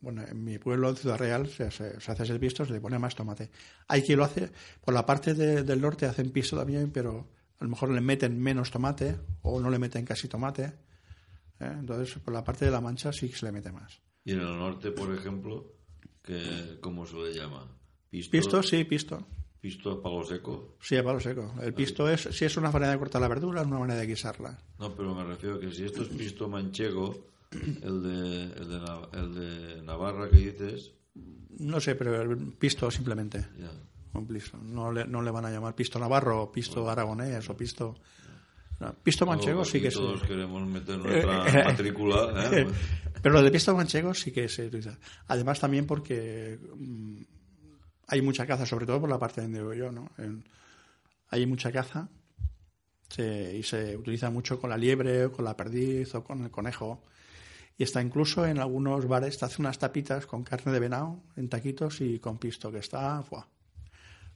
bueno, 0.00 0.22
en 0.26 0.42
mi 0.42 0.58
pueblo, 0.58 0.88
en 0.88 0.96
Ciudad 0.96 1.18
Real, 1.18 1.46
se, 1.48 1.64
hace- 1.64 2.00
se 2.00 2.12
hace 2.12 2.22
ese 2.22 2.38
pisto, 2.38 2.64
se 2.64 2.72
le 2.72 2.80
pone 2.80 2.98
más 2.98 3.14
tomate. 3.14 3.50
Hay 3.88 4.02
quien 4.02 4.18
lo 4.18 4.24
hace, 4.24 4.50
por 4.82 4.94
la 4.94 5.04
parte 5.04 5.34
de- 5.34 5.62
del 5.62 5.80
norte 5.82 6.06
hacen 6.06 6.30
pisto 6.30 6.56
también, 6.56 6.90
pero 6.90 7.28
a 7.60 7.64
lo 7.64 7.68
mejor 7.70 7.90
le 7.90 8.00
meten 8.00 8.40
menos 8.40 8.70
tomate 8.70 9.16
o 9.42 9.60
no 9.60 9.68
le 9.68 9.78
meten 9.78 10.06
casi 10.06 10.28
tomate. 10.28 10.64
¿eh? 10.64 10.72
Entonces, 11.78 12.14
por 12.24 12.32
la 12.32 12.42
parte 12.42 12.64
de 12.64 12.70
la 12.70 12.80
mancha 12.80 13.12
sí 13.12 13.28
que 13.28 13.36
se 13.36 13.44
le 13.46 13.52
mete 13.52 13.70
más. 13.70 14.00
Y 14.24 14.32
en 14.32 14.40
el 14.40 14.56
norte, 14.58 14.90
por 14.90 15.14
ejemplo, 15.14 15.74
que, 16.22 16.78
¿cómo 16.80 17.04
se 17.04 17.16
le 17.16 17.34
llama? 17.34 17.70
Pisto, 18.08 18.30
Pisto, 18.30 18.62
sí, 18.62 18.84
pisto. 18.84 19.26
Pisto 19.64 19.92
a 19.92 20.02
palo 20.02 20.22
seco. 20.22 20.76
Sí, 20.78 20.94
a 20.94 21.02
palo 21.02 21.18
seco. 21.18 21.54
El 21.62 21.72
pisto 21.72 22.06
es, 22.06 22.28
sí 22.32 22.44
es 22.44 22.54
una 22.58 22.70
manera 22.70 22.92
de 22.92 22.98
cortar 22.98 23.22
la 23.22 23.28
verdura, 23.28 23.62
es 23.62 23.66
una 23.66 23.78
manera 23.78 23.98
de 23.98 24.06
guisarla. 24.06 24.58
No, 24.78 24.94
pero 24.94 25.14
me 25.14 25.24
refiero 25.24 25.58
que 25.58 25.72
si 25.72 25.84
esto 25.86 26.02
es 26.02 26.08
pisto 26.08 26.50
manchego, 26.50 27.28
el 27.50 28.02
de, 28.02 28.42
el 28.60 28.68
de, 28.68 28.80
el 29.14 29.34
de 29.34 29.82
Navarra 29.82 30.28
que 30.28 30.36
dices, 30.36 30.92
No 31.58 31.80
sé, 31.80 31.94
pero 31.94 32.20
el 32.20 32.36
pisto 32.52 32.90
simplemente. 32.90 33.38
ya. 33.58 33.70
Un 34.12 34.26
pisto. 34.26 34.58
No 34.58 34.92
le, 34.92 35.06
no 35.06 35.22
le 35.22 35.30
van 35.30 35.46
a 35.46 35.50
llamar 35.50 35.74
pisto 35.74 35.98
navarro, 35.98 36.52
pisto 36.52 36.88
aragonés 36.90 37.48
o 37.48 37.56
pisto... 37.56 37.96
no, 38.80 38.92
pisto 39.02 39.24
manchego 39.24 39.60
Todos 39.60 39.70
sí 39.70 39.80
que 39.80 39.90
sí. 39.90 39.96
Todos 39.96 40.22
queremos 40.24 40.68
meter 40.68 40.98
nuestra 41.04 41.64
matrícula. 41.64 42.50
¿eh? 42.52 42.66
Pero 43.22 43.34
lo 43.36 43.42
de 43.42 43.50
pisto 43.50 43.74
manchego 43.74 44.12
sí 44.12 44.30
que 44.30 44.46
se 44.46 44.66
utiliza. 44.66 44.98
Además 45.28 45.58
también 45.58 45.86
porque 45.86 46.58
mm, 46.76 47.22
hay 48.08 48.22
mucha 48.22 48.46
caza, 48.46 48.66
sobre 48.66 48.86
todo 48.86 49.00
por 49.00 49.10
la 49.10 49.18
parte 49.18 49.40
donde 49.42 49.58
vivo 49.60 49.74
yo, 49.74 49.92
¿no? 49.92 50.10
En- 50.18 50.44
hay 51.30 51.46
mucha 51.46 51.72
caza 51.72 52.08
se- 53.08 53.56
y 53.56 53.62
se 53.62 53.96
utiliza 53.96 54.30
mucho 54.30 54.60
con 54.60 54.70
la 54.70 54.76
liebre, 54.76 55.26
o 55.26 55.32
con 55.32 55.44
la 55.44 55.56
perdiz 55.56 56.14
o 56.14 56.24
con 56.24 56.42
el 56.44 56.50
conejo. 56.50 57.02
Y 57.76 57.82
está 57.82 58.00
incluso 58.00 58.46
en 58.46 58.58
algunos 58.58 59.06
bares, 59.08 59.38
te 59.38 59.44
hace 59.44 59.60
unas 59.60 59.78
tapitas 59.78 60.26
con 60.26 60.44
carne 60.44 60.72
de 60.72 60.80
venado 60.80 61.20
en 61.36 61.48
taquitos 61.48 62.00
y 62.00 62.18
con 62.20 62.38
pisto, 62.38 62.70
que 62.70 62.78
está 62.78 63.22
¡fua! 63.22 63.48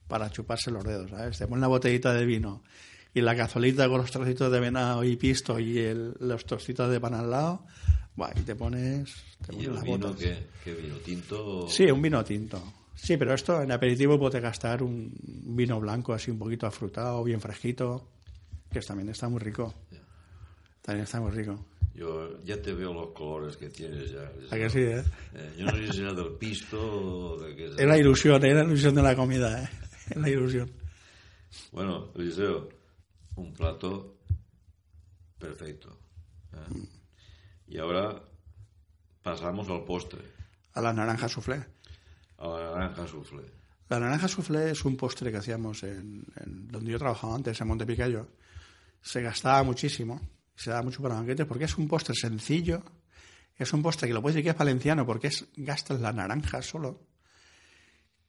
para 0.09 0.31
chuparse 0.31 0.71
los 0.71 0.85
dedos, 0.85 1.11
¿sabes? 1.11 1.39
Te 1.39 1.47
ponen 1.47 1.61
la 1.61 1.67
botellita 1.69 2.15
de 2.15 2.25
vino 2.25 2.63
y 3.15 3.21
la 3.21 3.37
cazolita 3.37 3.89
con 3.89 3.99
los 4.01 4.11
trocitos 4.11 4.51
de 4.51 4.59
venado 4.61 5.05
y 5.05 5.17
pisto 5.17 5.59
y 5.59 5.79
el- 5.79 6.15
los 6.21 6.45
trocitos 6.47 6.91
de 6.91 6.99
pan 7.01 7.15
al 7.15 7.31
lado, 7.31 7.65
¡buah! 8.17 8.33
y 8.37 8.41
te 8.43 8.55
pones, 8.57 9.15
te 9.45 9.53
¿Y 9.53 9.57
pones 9.57 9.67
el 9.69 9.75
las 9.75 9.85
vino 9.85 9.99
botas. 10.09 10.19
qué? 10.21 10.47
¿Qué 10.65 10.75
vino? 10.75 10.95
¿Tinto? 10.97 11.69
Sí, 11.69 11.85
un 11.91 12.01
vino 12.03 12.25
tinto. 12.25 12.63
Sí, 13.01 13.17
pero 13.17 13.33
esto 13.33 13.63
en 13.63 13.71
aperitivo 13.71 14.19
puede 14.19 14.41
gastar 14.41 14.83
un 14.83 15.15
vino 15.23 15.79
blanco 15.81 16.13
así 16.13 16.31
un 16.31 16.39
poquito 16.39 16.67
afrutado, 16.67 17.23
bien 17.23 17.41
fresquito, 17.41 18.09
que 18.71 18.81
también 18.81 19.09
está 19.09 19.29
muy 19.29 19.39
rico. 19.39 19.73
También 20.83 21.05
está 21.05 21.21
muy 21.21 21.31
rico. 21.31 21.65
Yo 21.95 22.43
ya 22.45 22.61
te 22.61 22.73
veo 22.73 22.93
los 22.93 23.11
colores 23.11 23.57
que 23.57 23.71
tienes 23.71 24.11
ya. 24.11 24.31
¿A 24.51 24.57
que 24.57 24.69
sí, 24.69 24.81
eh? 24.81 25.05
Eh, 25.35 25.55
yo 25.59 25.67
no 25.67 25.73
sé 25.73 25.87
si 25.87 25.99
será 25.99 26.13
del 26.13 26.33
pisto 26.33 26.81
o 26.81 27.39
de 27.39 27.55
qué 27.57 27.67
Es 27.67 27.87
la 27.87 27.97
ilusión, 27.97 28.45
es 28.45 28.55
la 28.55 28.65
ilusión 28.65 28.95
de 28.95 29.03
la 29.03 29.17
comida, 29.17 29.63
¿eh? 29.63 29.69
Es 30.11 30.17
la 30.17 30.29
ilusión. 30.29 30.71
Bueno, 31.73 32.13
Eliseo, 32.15 32.69
un 33.37 33.53
plato 33.53 34.19
perfecto. 35.39 35.99
¿eh? 36.53 36.87
Y 37.69 37.79
ahora 37.79 38.23
pasamos 39.23 39.69
al 39.69 39.85
postre, 39.85 40.21
A 40.75 40.81
la 40.81 40.93
naranja 40.93 41.29
soufflé. 41.29 41.65
A 42.39 42.49
la 42.49 42.71
naranja 42.79 43.07
soufflé. 43.07 43.43
La 43.89 43.99
naranja 43.99 44.29
soufflé 44.29 44.71
es 44.71 44.85
un 44.85 44.97
postre 44.97 45.31
que 45.31 45.39
hacíamos 45.39 45.83
en, 45.83 46.25
donde 46.45 46.93
yo 46.93 46.99
trabajaba 46.99 47.35
antes, 47.35 47.61
en 47.61 47.67
Montepicayo. 47.69 48.29
Se 49.01 49.23
gastaba 49.23 49.63
muchísimo, 49.63 50.21
se 50.55 50.71
daba 50.71 50.83
mucho 50.83 51.03
para 51.03 51.15
banquetes, 51.15 51.47
porque 51.47 51.65
es 51.65 51.77
un 51.79 51.89
postre 51.89 52.15
sencillo, 52.15 52.83
es 53.57 53.73
un 53.73 53.83
postre 53.83 54.09
que 54.09 54.15
lo 54.15 54.21
puedes 54.23 54.35
decir 54.37 54.45
que 54.45 54.51
es 54.51 54.59
valenciano, 54.59 55.07
porque 55.07 55.29
es 55.29 55.47
gastas 55.57 56.01
la 56.01 56.13
naranja 56.13 56.63
solo, 56.63 57.07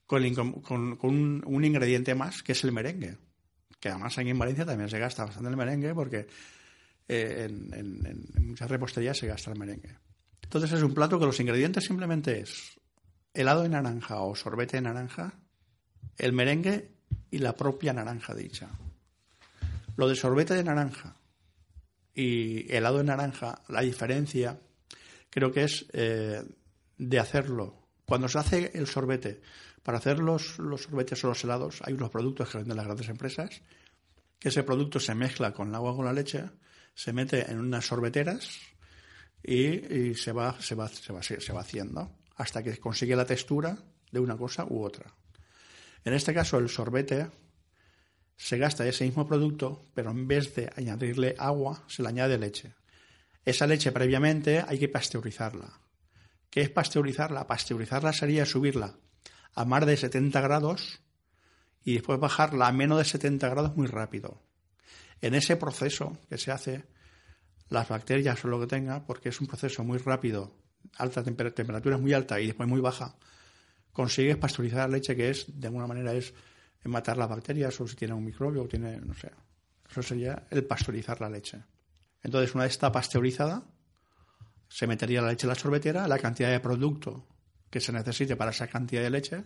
con, 0.08 0.24
un, 0.26 1.64
ingrediente 1.66 2.16
más, 2.16 2.42
que 2.42 2.54
es 2.54 2.64
el 2.64 2.72
merengue. 2.72 3.18
Que 3.80 3.90
además 3.90 4.18
aquí 4.18 4.30
en 4.30 4.40
Valencia 4.40 4.66
también 4.66 4.90
se 4.90 4.98
gasta 5.00 5.26
bastante 5.26 5.50
el 5.50 5.58
merengue, 5.58 5.94
porque 5.94 6.28
eh, 7.08 7.48
en- 7.50 8.06
en 8.06 8.48
muchas 8.48 8.70
reposterías 8.70 9.18
se 9.18 9.28
gasta 9.28 9.52
el 9.52 9.60
merengue. 9.60 9.98
Entonces 10.42 10.72
es 10.72 10.82
un 10.82 10.94
plato 10.94 11.20
que 11.20 11.26
los 11.26 11.40
ingredientes 11.40 11.84
simplemente 11.84 12.40
es 12.42 12.79
helado 13.40 13.64
de 13.64 13.70
naranja 13.70 14.20
o 14.20 14.36
sorbete 14.36 14.76
de 14.76 14.82
naranja, 14.82 15.32
el 16.18 16.34
merengue 16.34 16.92
y 17.32 17.38
la 17.40 17.56
propia 17.56 17.94
naranja 17.94 18.36
dicha. 18.36 18.68
Lo 19.96 20.10
de 20.10 20.16
sorbete 20.16 20.56
de 20.56 20.64
naranja 20.64 21.16
y 22.14 22.70
helado 22.74 22.98
de 22.98 23.06
naranja, 23.06 23.62
la 23.70 23.80
diferencia 23.80 24.60
creo 25.30 25.54
que 25.54 25.64
es 25.64 25.86
eh, 25.94 26.44
de 26.98 27.20
hacerlo. 27.20 27.88
Cuando 28.06 28.28
se 28.28 28.40
hace 28.40 28.72
el 28.74 28.88
sorbete, 28.88 29.42
para 29.84 30.00
hacer 30.00 30.20
los, 30.20 30.60
los 30.60 30.84
sorbetes 30.84 31.24
o 31.24 31.28
los 31.28 31.42
helados, 31.44 31.82
hay 31.86 31.94
unos 31.94 32.10
productos 32.10 32.50
que 32.50 32.58
venden 32.58 32.76
las 32.76 32.86
grandes 32.86 33.08
empresas, 33.08 33.62
que 34.38 34.50
ese 34.50 34.64
producto 34.64 35.00
se 35.00 35.16
mezcla 35.16 35.54
con 35.54 35.70
el 35.70 35.76
agua 35.76 35.92
o 35.92 35.96
con 35.96 36.06
la 36.06 36.14
leche, 36.14 36.44
se 36.94 37.14
mete 37.14 37.50
en 37.50 37.60
unas 37.60 37.86
sorbeteras 37.86 38.50
y, 39.42 40.10
y 40.10 40.16
se, 40.16 40.34
va, 40.34 40.60
se, 40.60 40.76
va, 40.76 40.90
se, 40.90 41.14
va, 41.14 41.24
se 41.24 41.54
va 41.54 41.62
haciendo 41.62 42.19
hasta 42.40 42.64
que 42.64 42.80
consigue 42.80 43.18
la 43.18 43.26
textura 43.26 43.78
de 44.12 44.20
una 44.20 44.38
cosa 44.38 44.66
u 44.66 44.82
otra. 44.82 45.14
En 46.06 46.14
este 46.14 46.34
caso, 46.34 46.58
el 46.58 46.70
sorbete 46.70 47.30
se 48.38 48.58
gasta 48.58 48.88
ese 48.88 49.04
mismo 49.04 49.28
producto, 49.28 49.84
pero 49.94 50.12
en 50.12 50.26
vez 50.26 50.56
de 50.56 50.72
añadirle 50.78 51.36
agua, 51.38 51.84
se 51.88 52.02
le 52.02 52.08
añade 52.08 52.38
leche. 52.38 52.74
Esa 53.44 53.68
leche 53.68 53.92
previamente 53.92 54.64
hay 54.66 54.80
que 54.80 54.88
pasteurizarla. 54.88 55.82
¿Qué 56.50 56.62
es 56.62 56.70
pasteurizarla? 56.70 57.46
Pasteurizarla 57.46 58.14
sería 58.14 58.46
subirla 58.46 58.96
a 59.54 59.66
más 59.66 59.86
de 59.86 59.98
70 59.98 60.40
grados 60.40 61.02
y 61.84 61.96
después 61.96 62.22
bajarla 62.22 62.68
a 62.68 62.72
menos 62.72 63.00
de 63.00 63.06
70 63.06 63.50
grados 63.50 63.76
muy 63.76 63.88
rápido. 63.88 64.42
En 65.20 65.36
ese 65.36 65.58
proceso 65.58 66.18
que 66.30 66.38
se 66.38 66.52
hace, 66.52 66.86
las 67.68 67.90
bacterias 67.90 68.46
o 68.46 68.48
lo 68.48 68.62
que 68.62 68.68
tenga, 68.68 69.06
porque 69.06 69.28
es 69.28 69.42
un 69.42 69.48
proceso 69.48 69.84
muy 69.84 69.98
rápido, 69.98 70.56
alta 70.98 71.24
temper- 71.24 71.54
temperatura 71.54 71.96
es 71.96 72.02
muy 72.02 72.14
alta 72.14 72.40
y 72.40 72.48
después 72.48 72.68
muy 72.68 72.82
baja, 72.82 73.16
consigues 73.94 74.38
pasteurizar 74.38 74.90
la 74.90 74.98
leche, 74.98 75.16
que 75.16 75.30
es, 75.30 75.60
de 75.60 75.68
alguna 75.68 75.88
manera, 75.88 76.14
es 76.14 76.34
matar 76.84 77.18
las 77.18 77.30
bacterias 77.30 77.80
o 77.82 77.88
si 77.88 77.96
tiene 77.96 78.14
un 78.14 78.24
microbio 78.24 78.64
o 78.64 78.68
tiene, 78.68 78.98
no 78.98 79.14
sé. 79.14 79.32
Eso 79.90 80.02
sería 80.02 80.48
el 80.50 80.64
pasteurizar 80.64 81.20
la 81.20 81.30
leche. 81.30 81.62
Entonces, 82.24 82.54
una 82.54 82.64
vez 82.64 82.74
está 82.74 82.92
pasteurizada, 82.92 83.64
se 84.68 84.88
metería 84.88 85.22
la 85.22 85.30
leche 85.30 85.46
en 85.46 85.50
la 85.50 85.56
sorbetera, 85.56 86.08
la 86.08 86.20
cantidad 86.20 86.50
de 86.52 86.60
producto 86.60 87.26
que 87.70 87.80
se 87.80 87.92
necesite 87.92 88.36
para 88.36 88.52
esa 88.52 88.68
cantidad 88.68 89.02
de 89.02 89.10
leche 89.10 89.44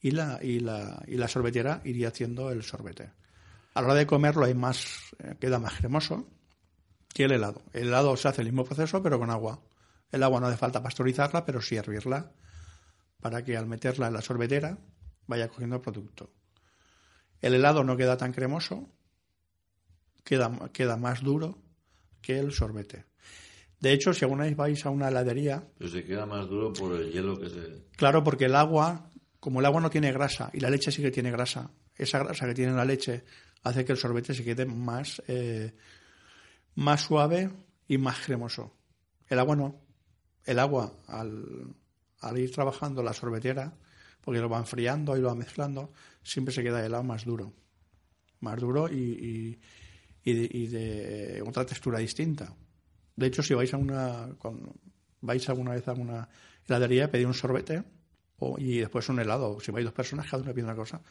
y 0.00 0.12
la, 0.12 0.38
y 0.42 0.60
la, 0.60 1.02
y 1.06 1.16
la 1.16 1.28
sorbetera 1.28 1.80
iría 1.84 2.08
haciendo 2.08 2.50
el 2.50 2.62
sorbete. 2.62 3.10
A 3.74 3.80
la 3.80 3.88
hora 3.88 3.96
de 3.96 4.06
comerlo 4.06 4.44
hay 4.44 4.54
más, 4.54 5.14
eh, 5.18 5.36
queda 5.38 5.58
más 5.58 5.74
cremoso 5.74 6.26
que 7.12 7.24
el 7.24 7.32
helado. 7.32 7.62
El 7.72 7.88
helado 7.88 8.16
se 8.16 8.28
hace 8.28 8.42
el 8.42 8.48
mismo 8.48 8.64
proceso 8.64 9.02
pero 9.02 9.18
con 9.18 9.30
agua. 9.30 9.60
El 10.10 10.22
agua 10.22 10.40
no 10.40 10.46
hace 10.46 10.56
falta 10.56 10.82
pasteurizarla, 10.82 11.44
pero 11.44 11.60
sí 11.60 11.76
hervirla 11.76 12.32
para 13.20 13.44
que 13.44 13.56
al 13.56 13.66
meterla 13.66 14.08
en 14.08 14.14
la 14.14 14.22
sorbetera 14.22 14.78
vaya 15.26 15.48
cogiendo 15.48 15.76
el 15.76 15.82
producto. 15.82 16.30
El 17.40 17.54
helado 17.54 17.84
no 17.84 17.96
queda 17.96 18.16
tan 18.16 18.32
cremoso, 18.32 18.88
queda, 20.24 20.50
queda 20.72 20.96
más 20.96 21.22
duro 21.22 21.58
que 22.20 22.38
el 22.38 22.52
sorbete. 22.52 23.06
De 23.78 23.92
hecho, 23.92 24.12
si 24.12 24.24
alguna 24.24 24.44
vez 24.44 24.56
vais 24.56 24.84
a 24.84 24.90
una 24.90 25.08
heladería, 25.08 25.66
Pero 25.78 25.90
se 25.90 26.04
queda 26.04 26.26
más 26.26 26.46
duro 26.48 26.72
por 26.72 26.94
el 27.00 27.10
hielo 27.10 27.38
que 27.38 27.48
se... 27.48 27.86
claro, 27.96 28.22
porque 28.22 28.44
el 28.44 28.54
agua, 28.54 29.10
como 29.38 29.60
el 29.60 29.66
agua 29.66 29.80
no 29.80 29.88
tiene 29.88 30.12
grasa 30.12 30.50
y 30.52 30.60
la 30.60 30.68
leche 30.68 30.92
sí 30.92 31.00
que 31.00 31.10
tiene 31.10 31.30
grasa, 31.30 31.70
esa 31.96 32.18
grasa 32.18 32.46
que 32.46 32.54
tiene 32.54 32.72
la 32.74 32.84
leche 32.84 33.24
hace 33.62 33.84
que 33.84 33.92
el 33.92 33.98
sorbete 33.98 34.34
se 34.34 34.44
quede 34.44 34.66
más, 34.66 35.22
eh, 35.28 35.74
más 36.74 37.02
suave 37.02 37.50
y 37.88 37.98
más 37.98 38.20
cremoso. 38.20 38.74
El 39.28 39.38
agua 39.38 39.56
no. 39.56 39.80
El 40.44 40.58
agua 40.58 40.92
al, 41.06 41.74
al 42.20 42.38
ir 42.38 42.52
trabajando 42.52 43.02
la 43.02 43.12
sorbetera, 43.12 43.74
porque 44.20 44.40
lo 44.40 44.48
va 44.48 44.58
enfriando 44.58 45.16
y 45.16 45.20
lo 45.20 45.28
va 45.28 45.34
mezclando, 45.34 45.92
siempre 46.22 46.54
se 46.54 46.62
queda 46.62 46.80
el 46.80 46.86
helado 46.86 47.04
más 47.04 47.24
duro. 47.24 47.52
Más 48.40 48.58
duro 48.58 48.88
y, 48.88 49.58
y, 50.24 50.66
de, 50.66 51.42
otra 51.46 51.64
textura 51.66 51.98
distinta. 51.98 52.54
De 53.16 53.26
hecho, 53.26 53.42
si 53.42 53.54
vais 53.54 53.72
a 53.74 53.76
una, 53.76 54.28
cuando 54.38 54.74
vais 55.20 55.48
alguna 55.48 55.72
vez 55.72 55.86
a 55.88 55.92
una 55.92 56.28
heladería, 56.66 57.10
pedid 57.10 57.26
un 57.26 57.34
sorbete 57.34 57.82
o, 58.38 58.58
y 58.58 58.78
después 58.78 59.08
un 59.08 59.20
helado. 59.20 59.58
Si 59.60 59.72
vais 59.72 59.84
dos 59.84 59.94
personas, 59.94 60.26
cada 60.26 60.42
uno 60.42 60.54
pide 60.54 60.64
una 60.64 60.76
cosa, 60.76 61.02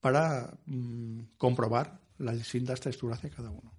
para 0.00 0.52
mm, 0.66 1.20
comprobar 1.36 2.00
las 2.18 2.36
distintas 2.36 2.80
texturas 2.80 3.22
de 3.22 3.30
cada 3.30 3.50
uno. 3.50 3.72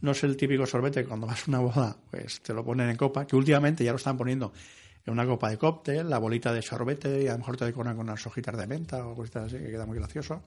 No 0.00 0.12
es 0.12 0.24
el 0.24 0.36
típico 0.36 0.66
sorbete 0.66 1.02
que 1.02 1.08
cuando 1.08 1.26
vas 1.26 1.46
a 1.46 1.50
una 1.50 1.58
boda, 1.60 1.96
pues 2.10 2.40
te 2.40 2.54
lo 2.54 2.64
ponen 2.64 2.88
en 2.88 2.96
copa, 2.96 3.26
que 3.26 3.36
últimamente 3.36 3.84
ya 3.84 3.92
lo 3.92 3.98
están 3.98 4.16
poniendo 4.16 4.52
en 5.04 5.12
una 5.12 5.26
copa 5.26 5.50
de 5.50 5.58
cóctel, 5.58 6.08
la 6.08 6.18
bolita 6.18 6.52
de 6.52 6.62
sorbete, 6.62 7.22
y 7.22 7.28
a 7.28 7.32
lo 7.32 7.38
mejor 7.38 7.56
te 7.56 7.64
decoran 7.64 7.96
con 7.96 8.06
unas 8.06 8.26
hojitas 8.26 8.56
de 8.56 8.66
menta 8.66 9.06
o 9.06 9.14
cositas 9.14 9.46
así, 9.46 9.58
que 9.58 9.70
queda 9.70 9.86
muy 9.86 9.98
gracioso. 9.98 10.42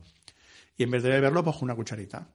Y 0.77 0.83
en 0.83 0.91
vez 0.91 1.03
de 1.03 1.09
beberlo, 1.09 1.43
pues 1.43 1.61
una 1.61 1.75
cucharita. 1.75 2.27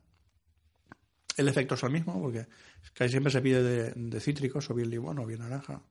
El 1.36 1.48
efecto 1.48 1.74
es 1.74 1.82
el 1.82 1.90
mismo, 1.90 2.20
porque 2.20 2.46
casi 2.94 3.10
siempre 3.10 3.32
se 3.32 3.40
pide 3.40 3.92
de, 3.92 4.20
cítricos, 4.20 4.68
o 4.70 4.74
bien 4.74 4.90
limón, 4.90 5.18
o 5.18 5.26
bien 5.26 5.40
naranja, 5.40 5.82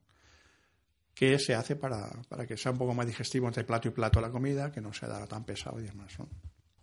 que 1.13 1.39
se 1.39 1.55
hace 1.55 1.75
para, 1.75 2.09
para, 2.29 2.45
que 2.45 2.57
sea 2.57 2.71
un 2.71 2.77
poco 2.77 2.93
más 2.93 3.07
digestivo 3.07 3.47
entre 3.47 3.63
plato 3.63 3.87
y 3.87 3.91
plato 3.91 4.21
la 4.21 4.29
comida, 4.29 4.71
que 4.71 4.81
no 4.81 4.93
sea 4.93 5.25
tan 5.25 5.45
pesado 5.45 5.79
y 5.79 5.83
demás. 5.83 6.17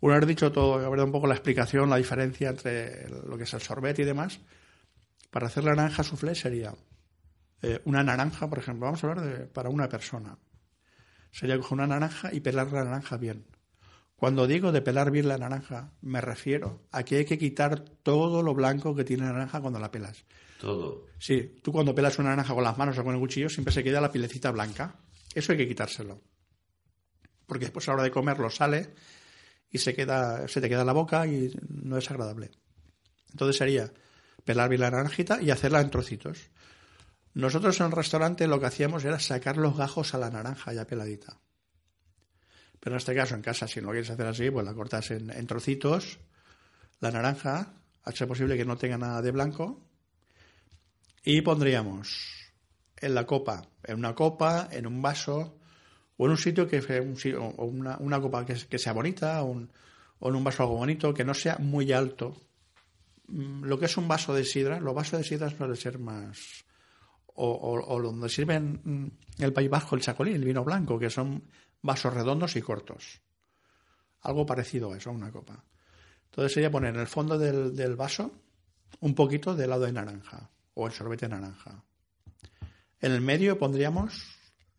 Una 0.01 0.19
vez 0.19 0.27
dicho 0.27 0.51
todo, 0.51 0.79
dado 0.79 1.05
un 1.05 1.11
poco 1.11 1.27
la 1.27 1.35
explicación, 1.35 1.89
la 1.89 1.97
diferencia 1.97 2.49
entre 2.49 3.09
lo 3.09 3.37
que 3.37 3.43
es 3.43 3.53
el 3.53 3.61
sorbete 3.61 4.01
y 4.01 4.05
demás, 4.05 4.39
para 5.31 5.47
hacer 5.47 5.63
la 5.63 5.75
naranja 5.75 6.03
soufflé 6.03 6.35
sería 6.35 6.73
eh, 7.61 7.81
una 7.85 8.03
naranja, 8.03 8.49
por 8.49 8.59
ejemplo, 8.59 8.85
vamos 8.85 9.03
a 9.03 9.09
hablar 9.09 9.25
de 9.25 9.45
para 9.47 9.69
una 9.69 9.89
persona. 9.89 10.37
Sería 11.31 11.57
coger 11.57 11.73
una 11.73 11.87
naranja 11.87 12.33
y 12.33 12.39
pelar 12.39 12.71
la 12.71 12.83
naranja 12.83 13.17
bien. 13.17 13.45
Cuando 14.15 14.47
digo 14.47 14.71
de 14.71 14.81
pelar 14.81 15.11
bien 15.11 15.27
la 15.27 15.37
naranja, 15.37 15.91
me 16.01 16.21
refiero 16.21 16.83
a 16.91 17.03
que 17.03 17.17
hay 17.17 17.25
que 17.25 17.37
quitar 17.37 17.79
todo 17.79 18.43
lo 18.43 18.53
blanco 18.53 18.95
que 18.95 19.03
tiene 19.03 19.25
la 19.25 19.33
naranja 19.33 19.59
cuando 19.59 19.79
la 19.79 19.91
pelas. 19.91 20.23
Todo. 20.59 21.07
Sí, 21.19 21.59
tú 21.61 21.71
cuando 21.71 21.93
pelas 21.93 22.17
una 22.17 22.29
naranja 22.29 22.53
con 22.53 22.63
las 22.63 22.77
manos 22.77 22.97
o 22.97 23.03
con 23.03 23.13
el 23.13 23.19
cuchillo 23.19 23.49
siempre 23.49 23.73
se 23.73 23.83
queda 23.83 23.99
la 23.99 24.11
pilecita 24.11 24.51
blanca. 24.51 24.95
Eso 25.33 25.51
hay 25.51 25.57
que 25.57 25.67
quitárselo. 25.67 26.21
Porque 27.45 27.65
después 27.65 27.87
a 27.87 27.91
la 27.91 27.95
hora 27.95 28.03
de 28.03 28.11
comerlo 28.11 28.49
sale 28.49 28.93
y 29.75 29.77
se, 29.77 29.93
queda, 29.93 30.47
se 30.47 30.61
te 30.61 30.69
queda 30.69 30.81
en 30.81 30.87
la 30.87 30.93
boca 30.93 31.27
y 31.27 31.53
no 31.67 31.97
es 31.97 32.09
agradable. 32.09 32.51
Entonces 33.31 33.57
sería 33.57 33.91
pelar 34.45 34.69
bien 34.69 34.79
la 34.79 34.91
naranjita 34.91 35.41
y 35.41 35.51
hacerla 35.51 35.81
en 35.81 35.89
trocitos. 35.89 36.49
Nosotros 37.33 37.77
en 37.81 37.87
el 37.87 37.91
restaurante 37.91 38.47
lo 38.47 38.57
que 38.57 38.67
hacíamos 38.67 39.03
era 39.03 39.19
sacar 39.19 39.57
los 39.57 39.75
gajos 39.75 40.13
a 40.13 40.17
la 40.17 40.29
naranja 40.29 40.71
ya 40.71 40.87
peladita. 40.87 41.37
Pero 42.79 42.95
en 42.95 42.99
este 42.99 43.13
caso, 43.13 43.35
en 43.35 43.41
casa, 43.41 43.67
si 43.67 43.81
no 43.81 43.87
lo 43.87 43.91
quieres 43.91 44.09
hacer 44.09 44.27
así, 44.27 44.49
pues 44.49 44.65
la 44.65 44.73
cortas 44.73 45.11
en, 45.11 45.47
trocitos, 45.47 46.19
la 47.01 47.11
naranja, 47.11 47.73
a 48.03 48.27
posible 48.27 48.55
que 48.55 48.63
no 48.63 48.77
tenga 48.77 48.97
nada 48.97 49.21
de 49.21 49.31
blanco, 49.31 49.89
y 51.21 51.41
pondríamos 51.41 52.53
en 52.95 53.13
la 53.13 53.25
copa, 53.25 53.67
en 53.83 53.97
una 53.97 54.15
copa, 54.15 54.69
en 54.71 54.87
un 54.87 55.01
vaso, 55.01 55.57
o 56.17 56.25
en 56.25 56.31
un 56.31 56.37
sitio 56.37 56.67
que 56.67 56.79
un, 56.99 57.17
o 57.57 57.65
una, 57.65 57.97
una, 57.97 58.21
copa 58.21 58.45
que, 58.45 58.53
que 58.53 58.79
sea 58.79 58.93
bonita, 58.93 59.43
o, 59.43 59.45
un, 59.45 59.69
en 60.21 60.35
un 60.35 60.43
vaso 60.43 60.63
algo 60.63 60.77
bonito, 60.77 61.13
que 61.13 61.23
no 61.23 61.33
sea 61.33 61.57
muy 61.59 61.91
alto. 61.91 62.35
Lo 63.27 63.79
que 63.79 63.85
es 63.85 63.97
un 63.97 64.07
vaso 64.07 64.33
de 64.33 64.43
sidra, 64.43 64.79
los 64.79 64.93
vasos 64.93 65.19
de 65.19 65.25
sidra 65.25 65.49
suelen 65.49 65.75
ser 65.75 65.99
más. 65.99 66.65
O, 67.37 67.99
donde 68.01 68.29
sirven 68.29 68.81
en 68.85 69.43
el 69.43 69.51
País 69.51 69.69
Vasco 69.69 69.95
el 69.95 70.01
chacolí, 70.01 70.31
el 70.33 70.45
vino 70.45 70.63
blanco, 70.63 70.97
que 70.97 71.09
son 71.09 71.43
vasos 71.81 72.13
redondos 72.13 72.55
y 72.55 72.61
cortos. 72.61 73.21
Algo 74.21 74.45
parecido 74.45 74.93
a 74.93 74.97
eso, 74.97 75.09
a 75.09 75.13
una 75.13 75.31
copa. 75.31 75.61
Entonces 76.25 76.53
sería 76.53 76.71
poner 76.71 76.93
en 76.95 77.01
el 77.01 77.07
fondo 77.07 77.37
del, 77.37 77.95
vaso 77.95 78.31
un 79.01 79.13
poquito 79.13 79.53
de 79.53 79.65
helado 79.65 79.85
de 79.85 79.91
naranja 79.91 80.49
o 80.73 80.87
el 80.87 80.93
sorbete 80.93 81.27
naranja. 81.27 81.83
En 83.01 83.11
el 83.11 83.21
medio 83.21 83.57
pondríamos 83.57 84.34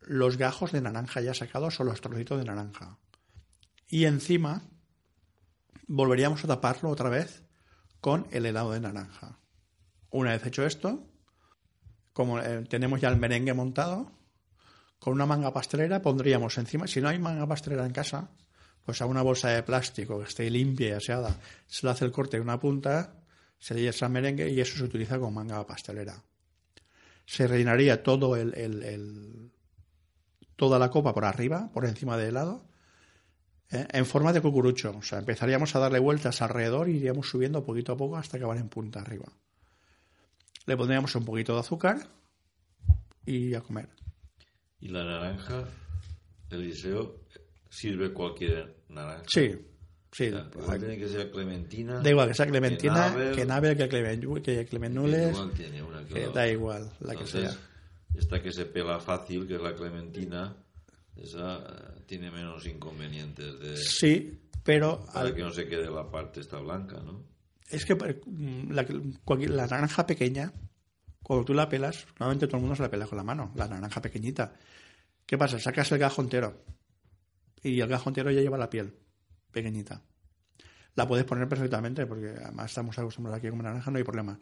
los 0.07 0.37
gajos 0.37 0.73
de 0.73 0.81
naranja 0.81 1.21
ya 1.21 1.35
sacados 1.35 1.79
o 1.81 1.85
los 1.85 2.01
trocitos 2.01 2.39
de 2.39 2.45
naranja. 2.45 2.99
Y 3.89 4.05
encima 4.05 4.63
volveríamos 5.87 6.43
a 6.45 6.49
taparlo 6.49 6.91
otra 6.91 7.11
vez 7.11 7.43
con 8.01 8.27
el 8.31 8.47
helado 8.47 8.73
de 8.73 8.81
naranja. 8.81 9.39
Una 10.11 10.31
vez 10.31 10.47
hecho 10.47 10.65
esto, 10.65 11.07
como 12.13 12.41
eh, 12.41 12.65
tenemos 12.69 13.01
ya 13.01 13.09
el 13.09 13.17
merengue 13.17 13.53
montado, 13.53 14.13
con 14.99 15.13
una 15.13 15.27
manga 15.27 15.53
pastelera 15.53 16.01
pondríamos 16.01 16.57
encima, 16.59 16.87
si 16.87 17.01
no 17.01 17.09
hay 17.09 17.19
manga 17.19 17.47
pastelera 17.47 17.85
en 17.85 17.93
casa, 17.93 18.31
pues 18.85 19.03
a 19.03 19.07
una 19.07 19.23
bolsa 19.23 19.51
de 19.51 19.63
plástico 19.63 20.19
que 20.19 20.29
esté 20.29 20.49
limpia 20.49 20.89
y 20.89 20.93
aseada, 20.93 21.37
se 21.67 21.85
le 21.85 21.93
hace 21.93 22.05
el 22.05 22.13
corte 22.13 22.37
de 22.37 22.43
una 22.43 22.61
punta, 22.61 23.21
se 23.59 23.75
le 23.75 23.89
echa 23.89 24.09
merengue 24.09 24.49
y 24.49 24.61
eso 24.61 24.79
se 24.79 24.85
utiliza 24.85 25.19
como 25.19 25.33
manga 25.33 25.67
pastelera. 25.67 26.23
Se 27.27 27.49
rellenaría 27.49 28.03
todo 28.05 28.37
el, 28.37 28.55
el, 28.55 28.83
el, 28.85 29.53
toda 30.57 30.79
la 30.79 30.91
copa 30.91 31.15
por 31.15 31.25
arriba, 31.25 31.71
por 31.73 31.85
encima 31.85 32.17
del 32.17 32.31
helado, 32.31 32.65
¿eh? 33.71 33.87
en 33.93 34.07
forma 34.07 34.33
de 34.33 34.41
cucurucho. 34.41 34.95
O 34.97 35.03
sea, 35.03 35.19
empezaríamos 35.19 35.77
a 35.77 35.79
darle 35.79 35.99
vueltas 35.99 36.43
alrededor 36.43 36.89
y 36.89 36.97
iríamos 36.97 37.29
subiendo 37.29 37.65
poquito 37.65 37.93
a 37.93 37.97
poco 37.97 38.17
hasta 38.17 38.39
acabar 38.39 38.57
en 38.57 38.69
punta 38.69 39.01
arriba. 39.01 39.27
Le 40.65 40.77
pondríamos 40.77 41.15
un 41.15 41.25
poquito 41.25 41.55
de 41.55 41.61
azúcar 41.61 41.99
y 43.25 43.55
a 43.55 43.61
comer. 43.61 43.89
¿Y 44.81 44.89
la 44.89 45.05
naranja, 45.05 45.65
Eliseo, 46.51 47.21
sirve 47.69 48.13
cualquier 48.13 48.77
naranja? 48.89 49.25
Sí, 49.29 49.55
sí. 50.11 50.29
O 50.29 50.31
sea, 50.31 50.51
pues 50.51 50.79
tiene 50.79 50.99
que 50.99 51.09
ser 51.09 51.31
clementina. 51.31 52.01
Da 52.01 52.11
igual 52.11 52.29
que 52.29 52.35
sea 52.35 52.47
clementina, 52.47 53.15
que 53.35 53.45
navel, 53.45 53.77
que, 53.77 53.89
clemen, 53.89 54.43
que 54.43 54.67
clemenules. 54.67 55.31
Igual 55.31 55.53
tiene 55.53 55.83
una 55.83 56.05
que, 56.05 56.15
que 56.15 56.27
da 56.29 56.49
igual, 56.49 56.91
la 57.01 57.13
Entonces, 57.13 57.43
que 57.43 57.49
sea. 57.49 57.59
Esta 58.17 58.43
que 58.43 58.53
se 58.53 58.67
pela 58.67 58.99
fácil, 58.99 59.47
que 59.47 59.57
es 59.57 59.63
la 59.63 59.75
clementina, 59.75 60.57
esa 61.17 61.59
eh, 61.59 62.03
tiene 62.07 62.31
menos 62.31 62.67
inconvenientes 62.67 63.59
de. 63.61 63.77
Sí, 63.77 64.41
pero. 64.63 65.05
Para 65.13 65.35
que 65.35 65.43
no 65.43 65.51
se 65.51 65.69
quede 65.69 65.91
la 65.91 66.11
parte 66.11 66.41
esta 66.41 66.59
blanca, 66.59 67.01
¿no? 67.01 67.25
Es 67.69 67.85
que 67.85 67.97
la, 68.71 68.87
cualquier, 69.25 69.51
la 69.51 69.67
naranja 69.67 70.07
pequeña, 70.07 70.53
cuando 71.23 71.45
tú 71.45 71.53
la 71.53 71.69
pelas, 71.69 72.07
normalmente 72.19 72.47
todo 72.47 72.59
el 72.59 72.63
mundo 72.63 72.77
se 72.77 72.83
la 72.83 72.91
pela 72.91 73.07
con 73.07 73.19
la 73.19 73.25
mano, 73.25 73.53
la 73.57 73.67
naranja 73.67 74.01
pequeñita. 74.01 74.55
¿Qué 75.27 75.37
pasa? 75.37 75.59
Sacas 75.59 75.91
el 75.91 75.99
gajo 75.99 76.23
entero 76.23 76.63
y 77.63 77.81
el 77.81 77.89
gajo 77.89 78.11
entero 78.11 78.31
ya 78.31 78.41
lleva 78.41 78.57
la 78.57 78.71
piel 78.71 78.95
pequeñita. 79.51 80.03
La 80.95 81.07
puedes 81.09 81.25
poner 81.25 81.49
perfectamente 81.49 82.07
porque 82.07 82.29
además 82.29 82.67
estamos 82.67 82.97
acostumbrados 82.99 83.39
aquí 83.39 83.49
a 83.49 83.51
comer 83.51 83.65
naranja, 83.65 83.91
no 83.91 83.99
hay 83.99 84.05
problema. 84.05 84.39